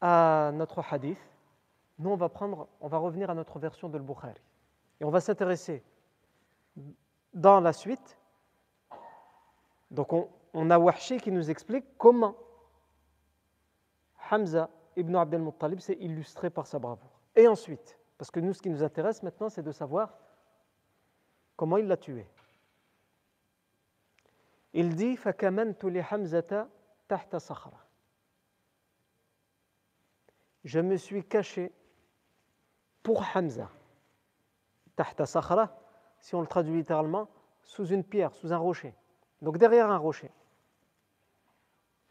[0.00, 1.18] à notre hadith,
[1.98, 4.40] nous on va prendre, on va revenir à notre version de Bukhari.
[5.00, 5.82] Et on va s'intéresser
[7.34, 8.18] dans la suite.
[9.90, 12.36] Donc on, a Wahshi qui nous explique comment
[14.30, 17.20] Hamza Ibn Abd al-Muttalib s'est illustré par sa bravoure.
[17.34, 20.16] Et ensuite, parce que nous, ce qui nous intéresse maintenant, c'est de savoir
[21.56, 22.26] comment il l'a tué.
[24.72, 25.18] Il dit
[30.64, 31.72] Je me suis caché
[33.02, 33.68] pour Hamza.
[34.94, 35.76] Tahta sakhra,
[36.18, 37.28] si on le traduit littéralement,
[37.62, 38.94] sous une pierre, sous un rocher.
[39.42, 40.30] Donc derrière un rocher.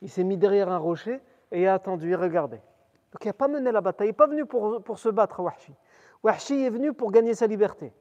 [0.01, 2.57] Il s'est mis derrière un rocher et a attendu et regardé.
[3.11, 5.73] Donc il n'a pas mené la bataille, il n'est pas venu pour, se battre, Wahshi.
[6.23, 7.93] Wahshi est venu pour gagner sa liberté.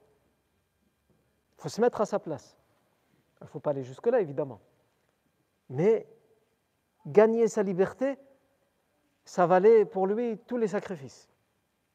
[1.56, 2.56] Il faut se mettre à sa place.
[3.40, 4.60] Il ne faut pas aller jusque-là, évidemment.
[5.70, 6.06] Mais
[7.06, 8.18] gagner sa liberté,
[9.24, 11.28] ça valait pour lui tous les sacrifices.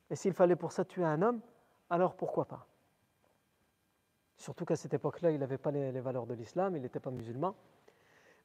[0.10, 1.42] Et s'il fallait pour ça tuer un homme,
[1.90, 2.68] alors pourquoi pas?
[4.38, 7.56] Surtout qu'à cette époque-là, il n'avait pas les, valeurs de l'islam, il n'était pas musulman.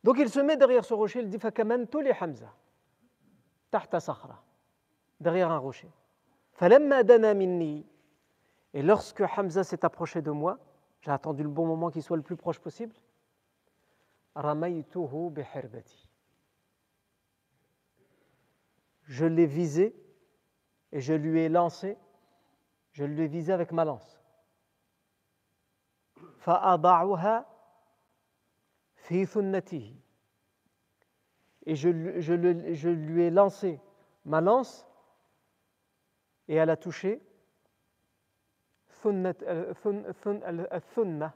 [0.05, 1.39] Donc il se met derrière ce rocher, il dit
[1.91, 2.53] tous les Hamza,
[3.71, 3.99] tahta
[5.21, 5.91] derrière un rocher.
[8.75, 10.59] Et lorsque Hamza s'est approché de moi,
[11.01, 12.95] j'ai attendu le bon moment qu'il soit le plus proche possible.
[19.05, 19.97] Je l'ai visé
[20.93, 21.97] et je lui ai lancé,
[22.93, 24.18] je lui ai visé avec ma lance.
[31.67, 33.81] Et je, je, je lui ai lancé
[34.25, 34.87] ma lance
[36.49, 37.21] et elle a touché.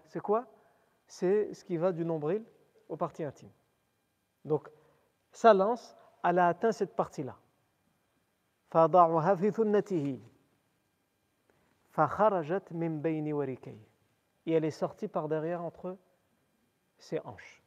[0.07, 0.47] C'est quoi?
[1.07, 2.45] C'est ce qui va du nombril
[2.89, 3.53] aux parties intimes.
[4.45, 4.69] Donc,
[5.31, 7.37] sa lance, elle a atteint cette partie-là.
[14.47, 15.97] Et elle est sortie par derrière entre
[16.99, 17.63] ses hanches.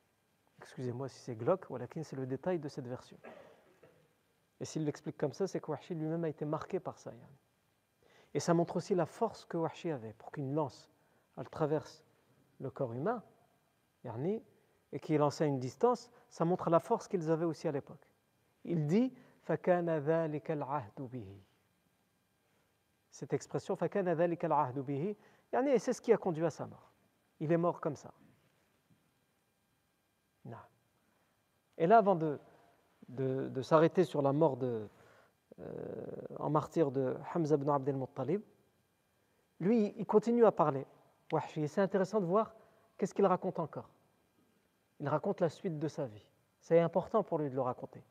[0.60, 1.68] Excusez-moi si c'est glauque,
[2.04, 3.18] c'est le détail de cette version.
[4.60, 7.12] Et s'il l'explique comme ça, c'est que Wahshi lui-même a été marqué par ça.
[8.34, 10.90] Et ça montre aussi la force que Wahshi avait pour qu'une lance,
[11.38, 12.04] elle traverse
[12.60, 13.24] le corps humain,
[14.92, 18.08] et qu'il lancé à une distance, ça montre la force qu'ils avaient aussi à l'époque.
[18.64, 19.14] Il dit
[23.10, 23.78] Cette expression,
[25.55, 26.91] et c'est ce qui a conduit à sa mort.
[27.41, 28.13] Il est mort comme ça.
[31.81, 32.39] Et là, avant de,
[33.09, 34.87] de, s'arrêter sur la mort de,
[35.61, 35.65] euh,
[36.39, 38.43] en martyr de Hamza ibn Abdel Muttalib,
[39.61, 40.87] lui, il continue à parler.
[41.67, 42.55] C'est intéressant de voir
[42.99, 43.89] qu'est-ce qu'il raconte encore.
[44.99, 46.27] Il raconte la suite de sa vie.
[46.61, 48.05] C'est important pour lui de le raconter.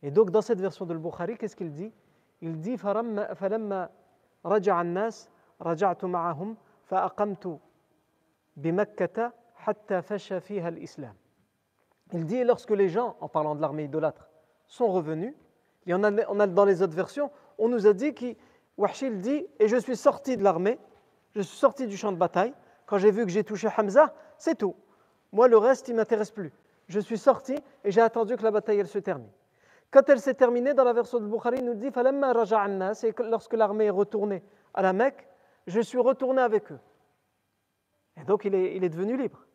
[0.00, 1.92] Et donc, dans cette version de Bukhari, qu'est-ce qu'il dit
[2.42, 3.88] Il dit فلما
[4.46, 5.28] رجع الناس
[5.62, 7.58] رجعت معهم فأقمت
[8.56, 11.14] بمكة حتى فشى فيها الإسلام
[12.12, 14.28] il dit, lorsque les gens, en parlant de l'armée idolâtre,
[14.66, 15.34] sont revenus,
[15.86, 18.36] et on a, on a dans les autres versions, on nous a dit qu'il
[19.02, 20.78] il dit, et je suis sorti de l'armée,
[21.34, 22.54] je suis sorti du champ de bataille,
[22.86, 24.76] quand j'ai vu que j'ai touché Hamza, c'est tout.
[25.32, 26.52] Moi, le reste, il ne m'intéresse plus.
[26.86, 29.30] Je suis sorti et j'ai attendu que la bataille elle se termine.
[29.90, 31.90] Quand elle s'est terminée, dans la version de Bukhari, il nous dit
[32.94, 34.42] c'est lorsque l'armée est retournée
[34.74, 35.26] à la Mecque,
[35.69, 36.79] je suis retourné avec eux.
[38.17, 39.45] Et donc il est, il est devenu libre.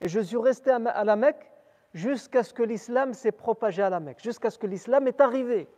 [0.00, 1.50] Et je suis resté à la Mecque
[1.94, 5.68] jusqu'à ce que l'islam s'est propagé à la Mecque, jusqu'à ce que l'islam est arrivé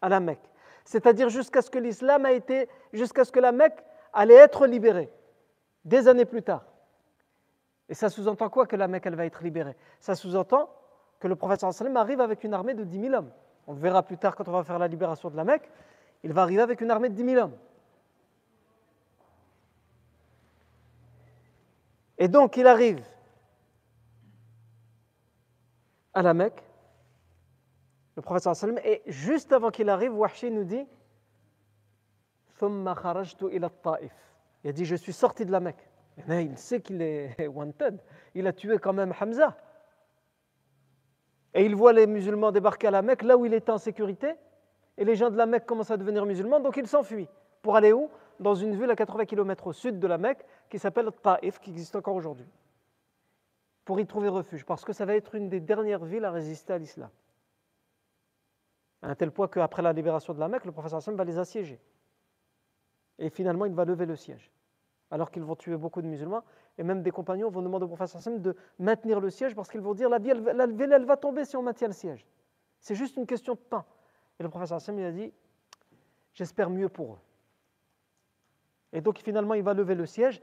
[0.00, 0.50] à la Mecque.
[0.84, 3.82] C'est-à-dire jusqu'à ce que l'islam a été, jusqu'à ce que la Mecque
[4.12, 5.10] allait être libérée,
[5.84, 6.64] des années plus tard.
[7.88, 9.76] Et ça sous-entend quoi que la Mecque elle va être libérée?
[10.00, 10.70] Ça sous-entend
[11.20, 13.32] que le prophète sallam arrive avec une armée de 10 000 hommes.
[13.66, 15.68] On le verra plus tard quand on va faire la libération de la Mecque.
[16.22, 17.56] Il va arriver avec une armée de 10 000 hommes.
[22.18, 23.02] Et donc il arrive
[26.14, 26.62] à la Mecque,
[28.16, 30.86] le prophète sallam, et juste avant qu'il arrive, Wahshi nous dit
[32.62, 35.88] il a dit Je suis sorti de la Mecque.
[36.28, 37.98] il sait qu'il est wanted.
[38.34, 39.56] Il a tué quand même Hamza.
[41.54, 44.34] Et il voit les musulmans débarquer à la Mecque, là où il était en sécurité.
[44.96, 47.28] Et les gens de la Mecque commencent à devenir musulmans, donc il s'enfuit.
[47.60, 48.10] Pour aller où?
[48.40, 51.70] Dans une ville à 80 km au sud de la Mecque, qui s'appelle Taif, qui
[51.70, 52.48] existe encore aujourd'hui,
[53.84, 56.72] pour y trouver refuge, parce que ça va être une des dernières villes à résister
[56.72, 57.10] à l'islam.
[59.02, 61.38] À un tel point qu'après la libération de la Mecque, le professeur Hassan va les
[61.38, 61.80] assiéger.
[63.18, 64.50] Et finalement, il va lever le siège,
[65.12, 66.42] alors qu'ils vont tuer beaucoup de musulmans.
[66.78, 69.82] Et même des compagnons vont demander au professeur Hassan de maintenir le siège, parce qu'ils
[69.82, 72.26] vont dire la ville, elle va tomber si on maintient le siège.
[72.80, 73.84] C'est juste une question de temps.
[74.40, 75.32] Et le professeur Hassan, il a dit,
[76.32, 77.18] j'espère mieux pour eux.
[78.94, 80.42] Et donc finalement, il va lever le siège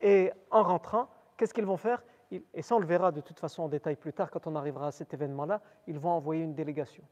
[0.00, 2.02] et en rentrant, qu'est-ce qu'ils vont faire?
[2.30, 4.88] Et ça, on le verra de toute façon en détail plus tard quand on arrivera
[4.88, 5.60] à cet événement-là.
[5.86, 7.04] Ils vont envoyer une délégation.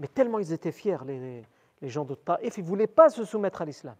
[0.00, 1.44] Mais tellement ils étaient fiers, les,
[1.80, 3.96] les gens de Taif, ils ne voulaient pas se soumettre à l'islam.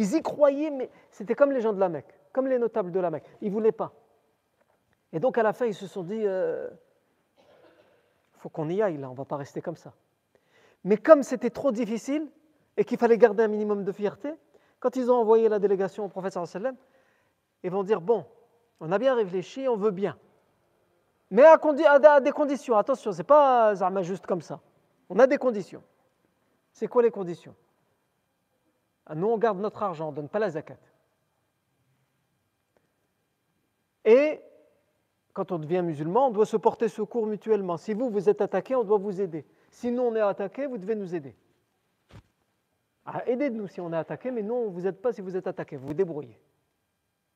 [0.00, 3.00] Ils y croyaient, mais c'était comme les gens de la Mecque, comme les notables de
[3.00, 3.26] la Mecque.
[3.42, 3.92] Ils ne voulaient pas.
[5.12, 6.70] Et donc à la fin, ils se sont dit, il euh,
[8.38, 9.92] faut qu'on y aille là, on ne va pas rester comme ça.
[10.84, 12.26] Mais comme c'était trop difficile
[12.78, 14.32] et qu'il fallait garder un minimum de fierté,
[14.78, 16.76] quand ils ont envoyé la délégation au prophète sallam,
[17.62, 18.24] ils vont dire bon,
[18.80, 20.16] on a bien réfléchi, on veut bien.
[21.30, 24.60] Mais à, des conditions, attention, ce n'est pas juste comme ça.
[25.10, 25.82] On a des conditions.
[26.72, 27.54] C'est quoi les conditions?
[29.14, 30.76] Nous, on garde notre argent, on ne donne pas la zakat.
[34.04, 34.40] Et
[35.32, 37.76] quand on devient musulman, on doit se porter secours mutuellement.
[37.76, 39.44] Si vous, vous êtes attaqué, on doit vous aider.
[39.70, 41.34] Si nous, on est attaqué, vous devez nous aider.
[43.04, 45.76] Ah, aidez-nous si on est attaqué, mais non, vous n'êtes pas si vous êtes attaqué,
[45.76, 46.38] vous vous débrouillez.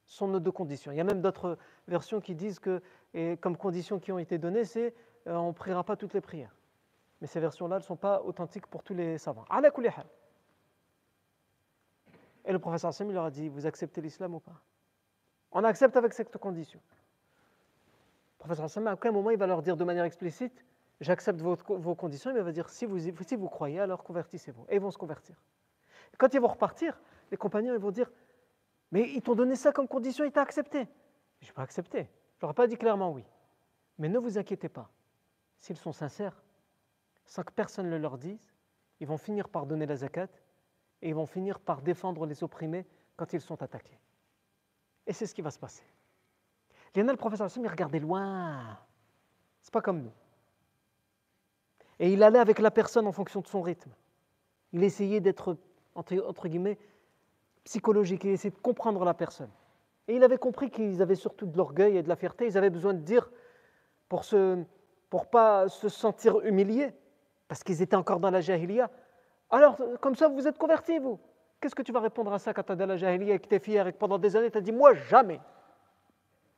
[0.07, 0.93] Ce sont nos deux conditions.
[0.93, 1.57] Il y a même d'autres
[1.89, 2.83] versions qui disent que,
[3.41, 4.95] comme conditions qui ont été données, c'est
[5.27, 6.55] euh, on ne priera pas toutes les prières.
[7.21, 9.47] Mais ces versions-là ne sont pas authentiques pour tous les savants.
[12.45, 14.61] Et le professeur Hassan leur a dit Vous acceptez l'islam ou pas?
[15.53, 16.81] On accepte avec cette condition.
[18.35, 20.65] Le professeur Hassan, à aucun moment, il va leur dire de manière explicite
[21.01, 24.65] J'accepte vos, conditions, mais il va dire si vous, croyez, alors convertissez-vous.
[24.69, 25.37] Et ils vont se convertir.
[26.19, 28.11] quand ils vont repartir, les compagnons ils vont dire
[28.93, 30.87] Mais ils t'ont donné ça comme condition, ils t'ont accepté.
[31.41, 32.09] Je n'ai pas accepté.
[32.39, 33.25] Je n'aurais pas dit clairement oui.
[33.99, 34.89] Mais ne vous inquiétez pas.
[35.59, 36.43] S'ils sont sincères,
[37.27, 38.53] sans que personne ne leur dise,
[39.01, 40.29] ils vont finir par donner la zakat
[41.05, 44.01] et ils vont finir par défendre les opprimés quand ils sont attaqués.
[45.07, 45.85] Et c'est ce qui va se passer.
[46.97, 48.79] Lionel, le professeur il regardait loin.
[49.61, 50.13] C'est pas comme nous.
[51.99, 53.91] Et il allait avec la personne en fonction de son rythme.
[54.73, 55.59] Il essayait d'être,
[55.95, 56.79] entre, guillemets,
[57.65, 58.25] psychologique.
[58.25, 59.51] Il essayait de comprendre la personne.
[60.09, 62.47] Et il avait compris qu'ils avaient surtout de l'orgueil et de la fierté.
[62.47, 63.31] Ils avaient besoin de dire
[64.09, 64.65] pour ne
[65.11, 66.93] pour pas se sentir humiliés,
[67.47, 68.91] parce qu'ils étaient encore dans la jahiliya.
[69.55, 71.17] Alors, comme ça, vous êtes convertis, vous.
[71.61, 73.47] Qu'est-ce que tu vas répondre à ça quand tu es dans la jahiliya et que
[73.47, 75.41] tu es fier et que pendant des années, tu as dit, moi, jamais.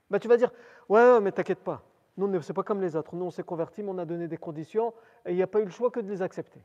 [0.08, 0.50] Ben, tu vas dire,
[0.88, 1.82] ouais, mais t'inquiète pas.
[2.16, 3.14] Nous, c'est pas comme les autres.
[3.14, 4.94] Nous, on s'est convertis, mais on a donné des conditions
[5.26, 6.58] et il n'y a pas eu le choix que de les accepter.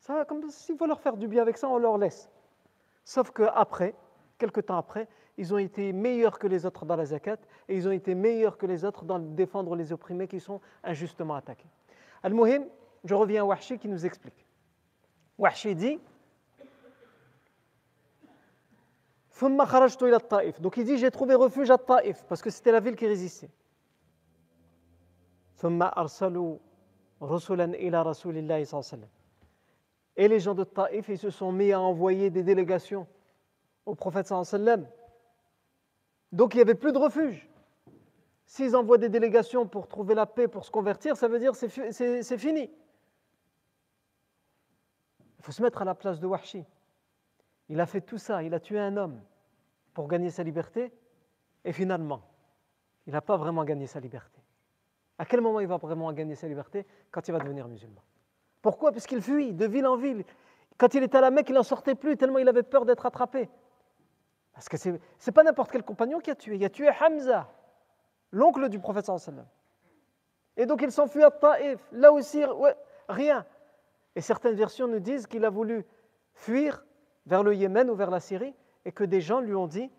[0.00, 2.28] Ça, comme s'il faut leur faire du bien avec ça, on leur laisse.
[3.04, 3.94] Sauf qu'après,
[4.38, 7.36] quelques temps après, ils ont été meilleurs que les autres dans la zakat
[7.68, 11.36] et ils ont été meilleurs que les autres dans défendre les opprimés qui sont injustement
[11.36, 11.70] attaqués.
[12.24, 12.64] Al-Muhim,
[13.04, 14.47] je reviens à Wahshi qui nous explique.
[15.38, 15.98] Wahshi dit
[20.60, 23.50] Donc il dit j'ai trouvé refuge à Taif parce que c'était la ville qui résistait.
[30.16, 33.06] Et les gens de Taif, ils se sont mis à envoyer des délégations
[33.86, 34.28] au prophète.
[36.32, 37.48] Donc il n'y avait plus de refuge.
[38.44, 42.22] S'ils envoient des délégations pour trouver la paix, pour se convertir, ça veut dire c'est
[42.22, 42.70] c'est fini.
[45.48, 46.62] Faut se mettre à la place de Wahshi.
[47.70, 49.18] Il a fait tout ça, il a tué un homme
[49.94, 50.92] pour gagner sa liberté,
[51.64, 52.20] et finalement,
[53.06, 54.42] il n'a pas vraiment gagné sa liberté.
[55.16, 58.02] À quel moment il va vraiment gagner sa liberté Quand il va devenir musulman?
[58.60, 58.92] Pourquoi?
[58.92, 60.22] Parce qu'il fuit de ville en ville.
[60.76, 63.06] Quand il était à la Mecque, il n'en sortait plus tellement il avait peur d'être
[63.06, 63.48] attrapé.
[64.52, 66.56] Parce que ce n'est pas n'importe quel compagnon qui a tué.
[66.56, 67.50] Il a tué Hamza,
[68.32, 69.10] l'oncle du prophète.
[70.58, 71.80] Et donc il s'enfuit à Taif.
[71.92, 72.44] Là aussi,
[73.08, 73.46] rien.
[74.18, 75.86] Et certaines versions nous disent qu'il a voulu
[76.34, 76.84] fuir
[77.26, 78.52] vers le Yémen ou vers la Syrie
[78.84, 79.92] et que des gens lui ont dit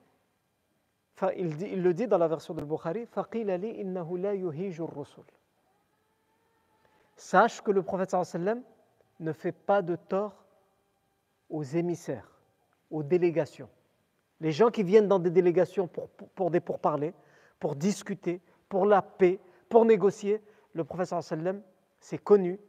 [1.37, 3.07] il, le dit dans la version de Bukhari,
[7.15, 8.13] Sache que le prophète
[9.21, 10.43] ne fait pas de tort
[11.49, 12.29] aux émissaires,
[12.91, 13.69] aux délégations.
[14.41, 17.13] Les gens qui viennent dans des délégations pour, pour pourparlers,
[17.57, 21.61] pour discuter, pour la paix, pour négocier, le prophète sallam,
[22.01, 22.59] c'est connu,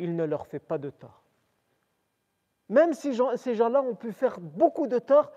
[0.00, 1.22] il ne leur fait pas de tort.
[2.68, 5.30] Même si ces gens-là ont pu faire beaucoup de tort,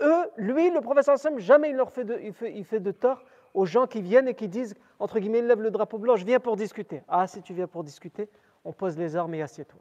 [0.00, 3.22] eux, lui, le professeur Sam, jamais il leur fait de, tort
[3.54, 6.40] aux gens qui viennent et qui disent, entre guillemets, lève le drapeau blanc, je viens
[6.40, 7.02] pour discuter.
[7.08, 8.28] Ah, si tu viens pour discuter,
[8.64, 9.80] on pose les armes et assieds-toi.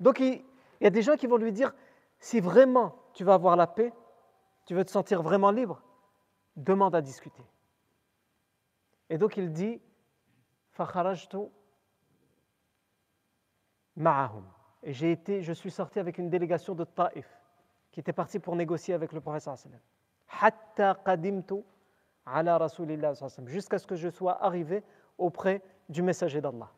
[0.00, 0.44] Donc il,
[0.80, 1.74] il y a des gens qui vont lui dire,
[2.20, 3.92] si vraiment tu vas avoir la paix,
[4.66, 5.82] tu veux te sentir vraiment libre,
[6.56, 7.42] demande à discuter.
[9.10, 9.80] Et donc il dit,
[13.97, 14.43] ma'ahum.
[14.83, 17.27] Et j'ai été, je suis sorti avec une délégation de Taif
[17.91, 19.49] qui était parti pour négocier avec le prophète
[23.45, 24.83] jusqu'à ce que je sois arrivé
[25.17, 26.69] auprès du messager d'Allah.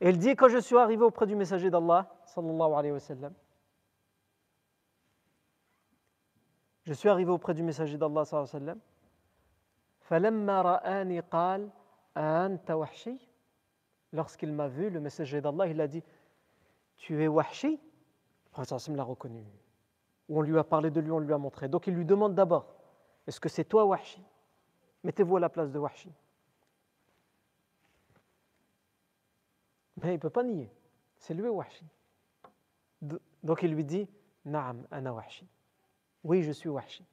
[0.00, 3.32] Et il dit quand je suis arrivé auprès du messager d'Allah sallallahu alayhi wa sallam
[6.82, 8.80] je suis arrivé auprès du messager d'Allah sallallahu alayhi wa sallam
[10.04, 11.70] فلما رآني قال
[12.16, 13.16] أنت وحشي
[14.11, 16.03] lorsqu'il m'a vu le messager d'Allah il a dit
[16.97, 17.71] tu es wahshi?
[17.71, 19.43] Le prophète l'a reconnu.
[20.29, 21.67] On lui a parlé de lui, on lui a montré.
[21.67, 22.75] Donc il lui demande d'abord
[23.25, 24.23] Est-ce que c'est toi, Wahshi?
[25.03, 26.11] Mettez-vous à la place de Wahshi.
[30.01, 30.71] Mais il ne peut pas nier.
[31.17, 31.85] C'est lui, Wahshi.
[33.01, 34.07] Donc il lui dit
[34.45, 35.15] Naam, ana.
[36.23, 37.05] Oui, je suis Wahshi.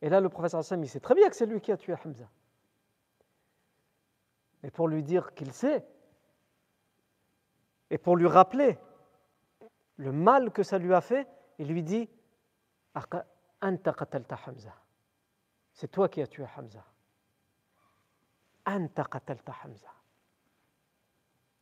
[0.00, 1.94] Et là, le professeur Hassan, il sait très bien que c'est lui qui a tué
[1.94, 2.28] Hamza.
[4.64, 5.86] Et pour lui dire qu'il sait,
[7.92, 8.78] et pour lui rappeler
[9.96, 11.28] le mal que ça lui a fait,
[11.58, 12.08] il lui dit
[15.74, 16.82] C'est toi qui as tué Hamza.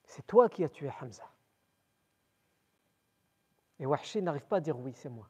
[0.05, 1.29] C'est toi qui as tué Hamza.
[3.81, 5.29] Et Wahshi n'arrive pas à dire oui, c'est moi.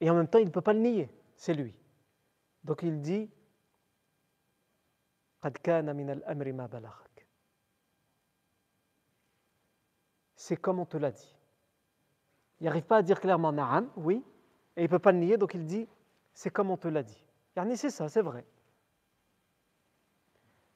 [0.00, 1.74] Et en même temps, il ne peut pas le nier, c'est lui.
[2.64, 3.30] Donc il dit
[5.62, 6.68] kana al-amri ma.
[10.39, 11.35] c'est comme on te l'a dit.
[12.59, 14.23] Il n'arrive pas à dire clairement Na'am, oui,
[14.75, 15.87] et il ne peut pas le nier, donc il dit
[16.33, 17.23] c'est comme on te l'a dit.
[17.55, 18.45] Yani c'est ça, c'est vrai.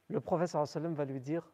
[0.10, 1.52] Le prophète sallam va lui dire,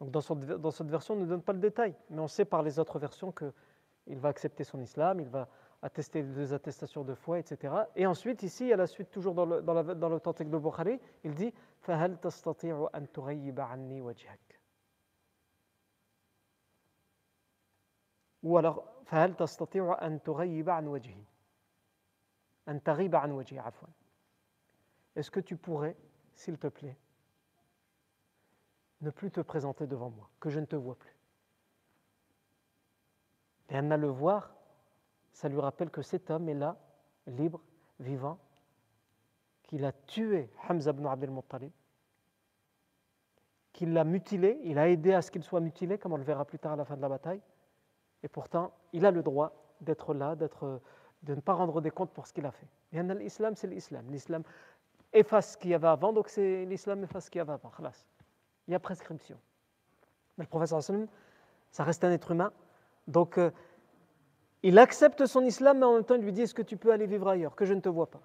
[0.00, 0.20] donc dans,
[0.58, 2.98] dans cette version, on ne donne pas le détail, mais on sait par les autres
[2.98, 5.48] versions qu'il va accepter son islam, il va
[5.80, 7.74] attester les attestations de foi, etc.
[7.94, 11.52] Et ensuite, ici, à la suite, toujours dans l'authentique dans de Bukhari, il dit
[11.82, 14.47] فَهَلْ تَسْتَطِيعُ أَن تُغَيِّبَ عَنِّي وَجْهَكَ
[18.42, 21.24] ou alors فهل تستطيع أن تغيب عن وجهي
[25.16, 25.96] Est-ce que tu pourrais,
[26.34, 26.96] s'il te plaît,
[29.02, 31.14] ne plus te présenter devant moi, que je ne te vois plus
[33.68, 34.54] Et Anna le voir,
[35.32, 36.76] ça lui rappelle que cet homme est là,
[37.26, 37.60] libre,
[38.00, 38.38] vivant,
[39.64, 41.72] qu'il a tué Hamza ibn Abdel Muttalib,
[43.74, 46.46] qu'il l'a mutilé, il a aidé à ce qu'il soit mutilé, comme on le verra
[46.46, 47.42] plus tard à la fin de la bataille,
[48.23, 50.81] et pourtant, il a le droit d'être là, d'être,
[51.23, 52.67] de ne pas rendre des comptes pour ce qu'il a fait.
[52.91, 54.05] L'islam, c'est l'islam.
[54.09, 54.43] L'islam
[55.13, 57.71] efface ce qu'il y avait avant, donc c'est l'islam efface ce qu'il y avait avant.
[58.67, 59.37] Il y a prescription.
[60.37, 60.81] Mais le professeur
[61.71, 62.51] ça reste un être humain,
[63.07, 63.51] donc euh,
[64.63, 66.91] il accepte son islam, mais en même temps, il lui dit Est-ce que tu peux
[66.91, 68.21] aller vivre ailleurs, que je ne te vois pas?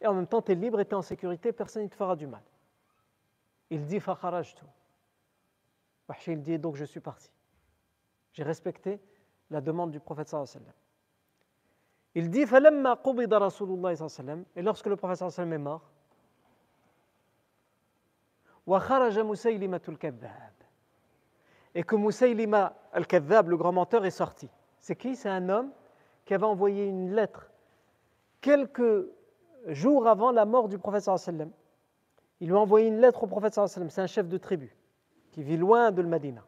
[0.00, 1.94] Et en même temps, tu es libre et tu es en sécurité, personne ne te
[1.94, 2.42] fera du mal.
[3.70, 4.66] Il dit Fakharaj tout.
[6.26, 7.30] Il dit Donc je suis parti.
[8.32, 9.00] J'ai respecté
[9.54, 10.72] la demande du prophète sallallahu
[12.16, 15.82] Il dit Falamma qubida Rasulullah sallallahu et lorsque le prophète sallallahu est mort,
[18.66, 20.52] wa kharaja Musaylimatul kadhab.
[21.76, 24.48] Et que Musaylima al-Kadhab, le grand menteur, est sorti.
[24.78, 25.16] C'est qui?
[25.16, 25.70] C'est un homme
[26.24, 27.50] qui avait envoyé une lettre
[28.40, 29.06] quelques
[29.66, 31.50] jours avant la mort du prophète sallam.
[32.40, 33.90] Il lui a envoyé une lettre au prophète sallam.
[33.90, 34.76] C'est un chef de tribu
[35.32, 36.44] qui vit loin de Medina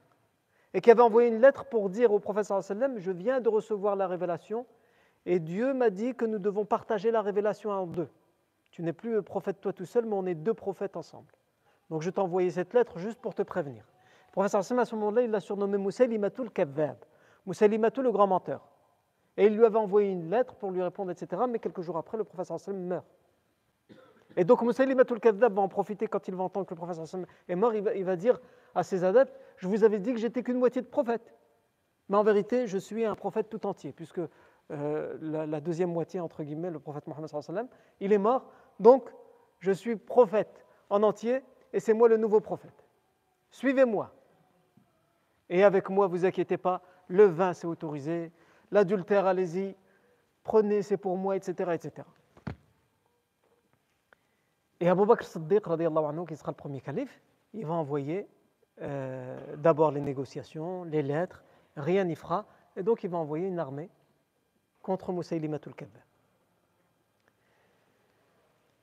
[0.74, 3.96] et qui avait envoyé une lettre pour dire au prophète sallam Je viens de recevoir
[3.96, 4.66] la révélation
[5.24, 8.08] et Dieu m'a dit que nous devons partager la révélation en deux.
[8.70, 11.32] Tu n'es plus prophète toi tout seul, mais on est deux prophètes ensemble.
[11.90, 13.84] Donc je t'ai envoyé cette lettre juste pour te prévenir.
[14.28, 16.96] Le prophète sallam, à ce moment-là, il l'a surnommé Moussaïlimatul Kabbab.
[17.46, 18.68] Moussaïlimatul, le grand menteur.
[19.36, 21.42] Et il lui avait envoyé une lettre pour lui répondre, etc.
[21.48, 23.06] Mais quelques jours après, le prophète sallam meurt.
[24.36, 27.56] Et donc Moussaïlimatul Kadhab va en profiter quand il va entendre que le sallam est
[27.56, 27.74] mort.
[27.74, 28.38] Il va dire
[28.74, 31.34] à ses adeptes Je vous avais dit que j'étais qu'une moitié de prophète.
[32.08, 34.20] Mais en vérité, je suis un prophète tout entier, puisque
[34.70, 37.68] euh, la, deuxième moitié, entre guillemets, le prophète Mohammed,
[38.00, 38.50] il est mort.
[38.80, 39.10] Donc,
[39.60, 41.42] je suis prophète en entier
[41.72, 42.86] et c'est moi le nouveau prophète.
[43.50, 44.12] Suivez-moi.
[45.48, 48.32] Et avec moi, vous inquiétez pas, le vin c'est autorisé,
[48.72, 49.76] l'adultère, allez-y,
[50.42, 51.70] prenez, c'est pour moi, etc.
[51.72, 52.06] etc.
[54.80, 57.20] Et Abu Bakr Siddiq, qui sera le premier calife,
[57.54, 58.28] il va envoyer
[58.81, 61.43] euh, d'abord les négociations, les lettres,
[61.75, 63.89] rien n'y fera, et donc il va envoyer une armée
[64.81, 66.01] contre Moussaïlimatul Kadhab.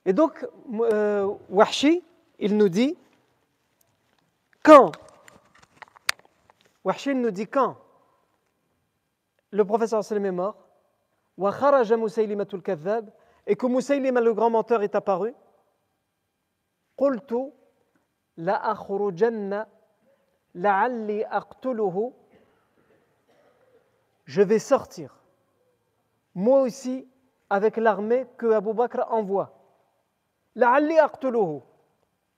[0.05, 0.47] Et donc,
[0.81, 2.03] euh, Wahshi,
[2.39, 2.97] il nous dit,
[4.63, 4.93] quand
[6.85, 7.77] Wahshi nous dit quand
[9.51, 10.57] le professeur sallam est mort,
[13.47, 15.35] et que Moussaïlima le grand menteur est apparu,
[16.99, 17.53] قلت
[18.37, 19.67] لأخرجن
[20.56, 22.12] La'alli aqtuluhu,
[24.26, 25.20] je vais sortir,
[26.36, 27.08] moi aussi,
[27.50, 29.60] avec l'armée que Abu Bakr envoie.
[30.56, 31.62] La'alli aqtuluhu,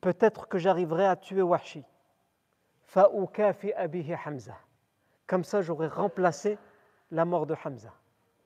[0.01, 1.83] peut-être que j'arriverai à tuer Wahshi.
[2.83, 4.55] Fa'ukafi abihi Hamza.
[5.27, 6.57] Comme ça, j'aurai remplacé
[7.11, 7.93] la mort de Hamza.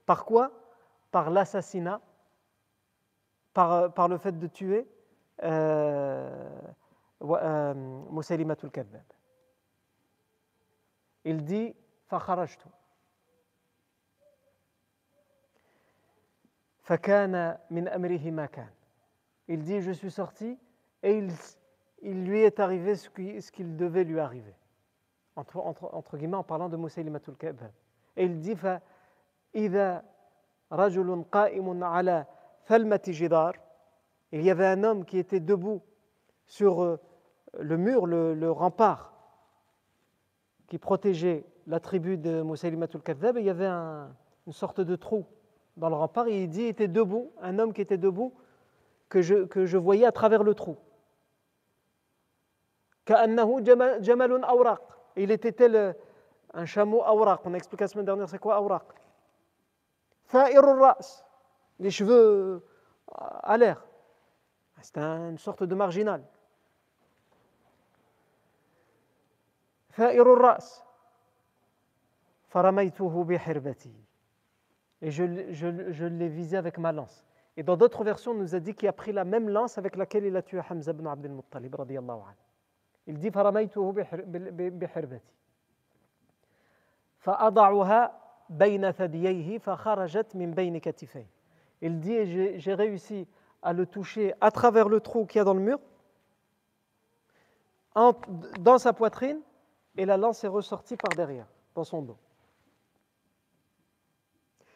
[0.05, 0.51] Par quoi?
[1.11, 2.01] Par l'assassinat,
[3.53, 4.87] par, euh, le fait de tuer
[5.43, 6.61] euh,
[7.21, 7.73] euh,
[11.24, 11.74] Il dit
[12.08, 12.60] فخرجت
[16.82, 18.70] فكان من أمره ما كان.
[19.48, 20.58] Il dit je suis sorti
[21.02, 21.30] et il,
[22.02, 24.54] il lui est arrivé ce qu'il ce qu'il devait lui arriver.
[25.36, 27.72] Entre, entre, entre guillemets en parlant de Moussaïlimatul Kadhab.
[28.16, 30.04] Et il dit فإذا
[30.72, 32.26] رجل قائم على
[32.66, 33.64] ثلمة جدار
[34.34, 35.80] il y avait un homme qui était debout
[36.44, 37.00] sur euh,
[37.60, 39.12] le mur, le, rempart,
[40.69, 45.25] qui protégeait la tribu de Moussaïlimatul Kadhab, il y avait une sorte de trou
[45.79, 48.33] dans le rempart, il dit, était debout, un homme qui était debout,
[49.07, 50.77] que je, voyais à travers le trou.
[55.15, 55.93] Il était tel euh,
[56.53, 57.41] un chameau awraq.
[57.45, 58.83] On a expliqué la semaine dernière c'est quoi awraq?
[60.31, 61.25] ras.
[61.79, 62.59] Les cheveux euh,
[63.41, 63.83] à l'air.
[64.81, 66.23] C'est une sorte de marginal.
[75.02, 77.24] Et je, je, je l'ai visé avec ma lance.
[77.56, 79.96] Et dans d'autres versions, on nous a dit qu'il a pris la même lance avec
[79.96, 81.76] laquelle il a tué Hamza ibn Abdel Muttalib.
[83.06, 85.32] Il dit فرميته بحربتي
[87.18, 88.20] فأضعها
[88.50, 91.26] بين ثدييه فخرجت من بين كتفيه.
[91.82, 93.28] Il dit j'ai réussi
[93.62, 95.78] à le toucher à travers le trou qu'il y a dans le mur,
[98.58, 99.40] dans sa poitrine,
[99.97, 102.17] et la lance est ressortie par derrière, dans son dos.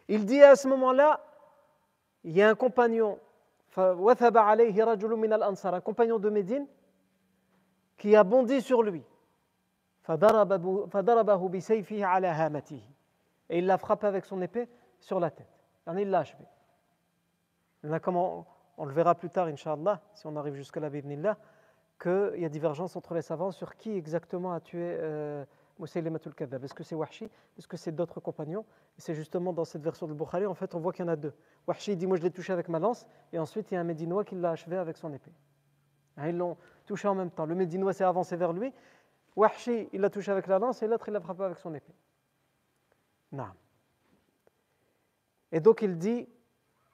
[0.08, 1.22] Il dit à ce moment-là,
[2.24, 3.20] il y a un compagnon,
[3.78, 3.96] un
[5.82, 6.68] compagnon de Médine,
[7.98, 9.04] qui a bondi sur lui.
[13.50, 14.68] Et il l'a frappé avec son épée
[15.00, 15.48] sur la tête.
[15.88, 16.44] Il l'a achevé.
[17.84, 21.38] On le verra plus tard, Inch'Allah, si on arrive jusqu'à la Bibnillah,
[22.04, 25.46] qu'il y a divergence entre les savants sur qui exactement a tué euh,
[25.80, 26.64] Moussaïlimatul Kadhab.
[26.64, 27.30] Est-ce que c'est Wahshi?
[27.58, 28.66] Est-ce que c'est d'autres compagnons?
[28.98, 31.16] C'est justement dans cette version de Bukhari, en fait, on voit qu'il y en a
[31.16, 31.34] deux.
[31.66, 33.86] Wahshi dit Moi, je l'ai touché avec ma lance, et ensuite, il y a un
[33.86, 35.32] Médinois qui l'a achevé avec son épée.
[36.18, 37.46] Hein, ils l'ont touché en même temps.
[37.46, 38.74] Le Médinois s'est avancé vers lui.
[39.36, 41.96] Wahshi, il l'a touché avec la lance, et l'autre, il l'a frappé avec son épée.
[43.32, 43.48] Non.
[45.54, 46.28] Et donc, il dit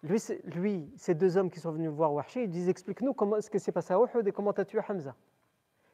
[0.04, 3.60] lui, ces deux hommes qui sont venus voir Wahshi, ils disent Explique-nous comment ce qui
[3.60, 5.16] s'est passé à Uhud et comment tu as tué Hamza.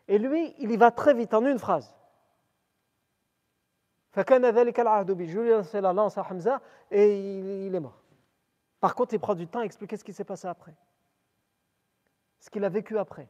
[0.07, 1.95] Et lui, il y va très vite en une phrase.
[4.15, 8.01] Je lui ai la lance à Hamza et il, est mort.
[8.79, 10.73] Par contre, il prend du temps à expliquer ce qui s'est passé après.
[12.39, 13.27] Ce qu'il a vécu après.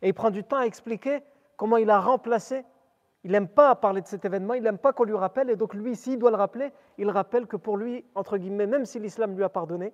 [0.00, 1.22] Et il prend du temps à expliquer
[1.56, 2.64] comment il a remplacé.
[3.24, 5.74] Il n'aime pas parler de cet événement, il n'aime pas qu'on lui rappelle, et donc
[5.74, 9.36] lui, s'il doit le rappeler, il rappelle que pour lui, entre guillemets, même si l'islam
[9.36, 9.92] lui a pardonné,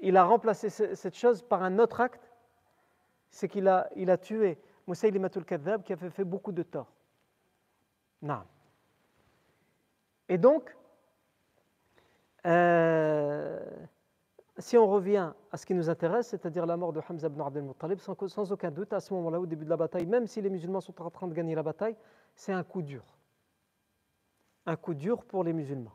[0.00, 2.32] il a remplacé cette chose par un autre acte,
[3.30, 5.54] c'est qu'il a, il a tué Moussaïlimatul qui
[5.92, 6.92] avait fait beaucoup de tort.
[10.28, 10.76] Et donc,
[12.46, 13.60] euh,
[14.58, 17.62] si on revient à ce qui nous intéresse, c'est-à-dire la mort de Hamza ibn Abdel
[17.62, 20.50] Muttalib, sans, aucun doute, à ce moment-là, au début de la bataille, même si les
[20.50, 21.96] musulmans sont en train de gagner la bataille,
[22.34, 23.02] c'est un coup dur.
[24.66, 25.94] Un coup dur pour les musulmans.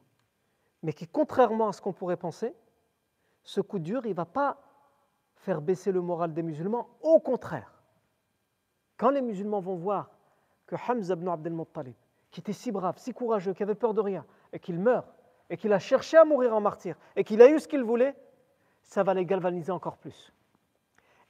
[0.84, 2.54] Mais qui, contrairement à ce qu'on pourrait penser,
[3.44, 4.60] ce coup dur, il ne va pas
[5.36, 6.90] faire baisser le moral des musulmans.
[7.02, 7.72] Au contraire,
[8.98, 10.10] quand les musulmans vont voir
[10.66, 11.96] que Hamza ibn Abdel Muttalib
[12.32, 15.08] qui était si brave, si courageux, qui avait peur de rien, et qu'il meurt,
[15.50, 18.16] et qu'il a cherché à mourir en martyr, et qu'il a eu ce qu'il voulait,
[18.88, 20.34] ça va les galvaniser encore plus.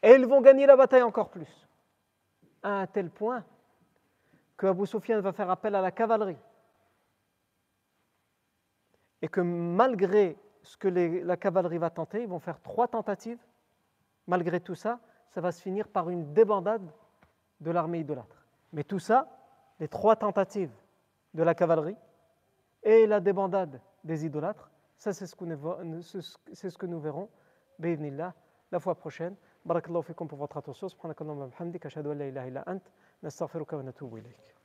[0.01, 1.67] Et ils vont gagner la bataille encore plus.
[2.63, 3.43] À un tel point
[4.55, 6.37] que Abu Sufyan va faire appel à la cavalerie.
[9.21, 13.39] Et que malgré ce que la cavalerie va tenter, ils vont faire trois tentatives.
[14.27, 14.99] Malgré tout ça,
[15.29, 16.91] ça va se finir par une débandade
[17.59, 18.45] de l'armée idolâtre.
[18.73, 19.27] Mais tout ça,
[19.79, 20.73] les trois tentatives
[21.33, 21.97] de la cavalerie
[22.83, 24.69] et la débandade des idolâtres.
[24.97, 27.29] Ça, c'est ce, que nous verrons,
[27.79, 28.33] بإذن الله.
[28.75, 28.93] la fois
[29.65, 31.85] بارك الله فيكم pour votre سبحانك اللهم وبحمدك.
[31.85, 32.83] أشهد أن لا إله إلا أنت.
[33.23, 34.56] نستغفرك ونتوب إليك.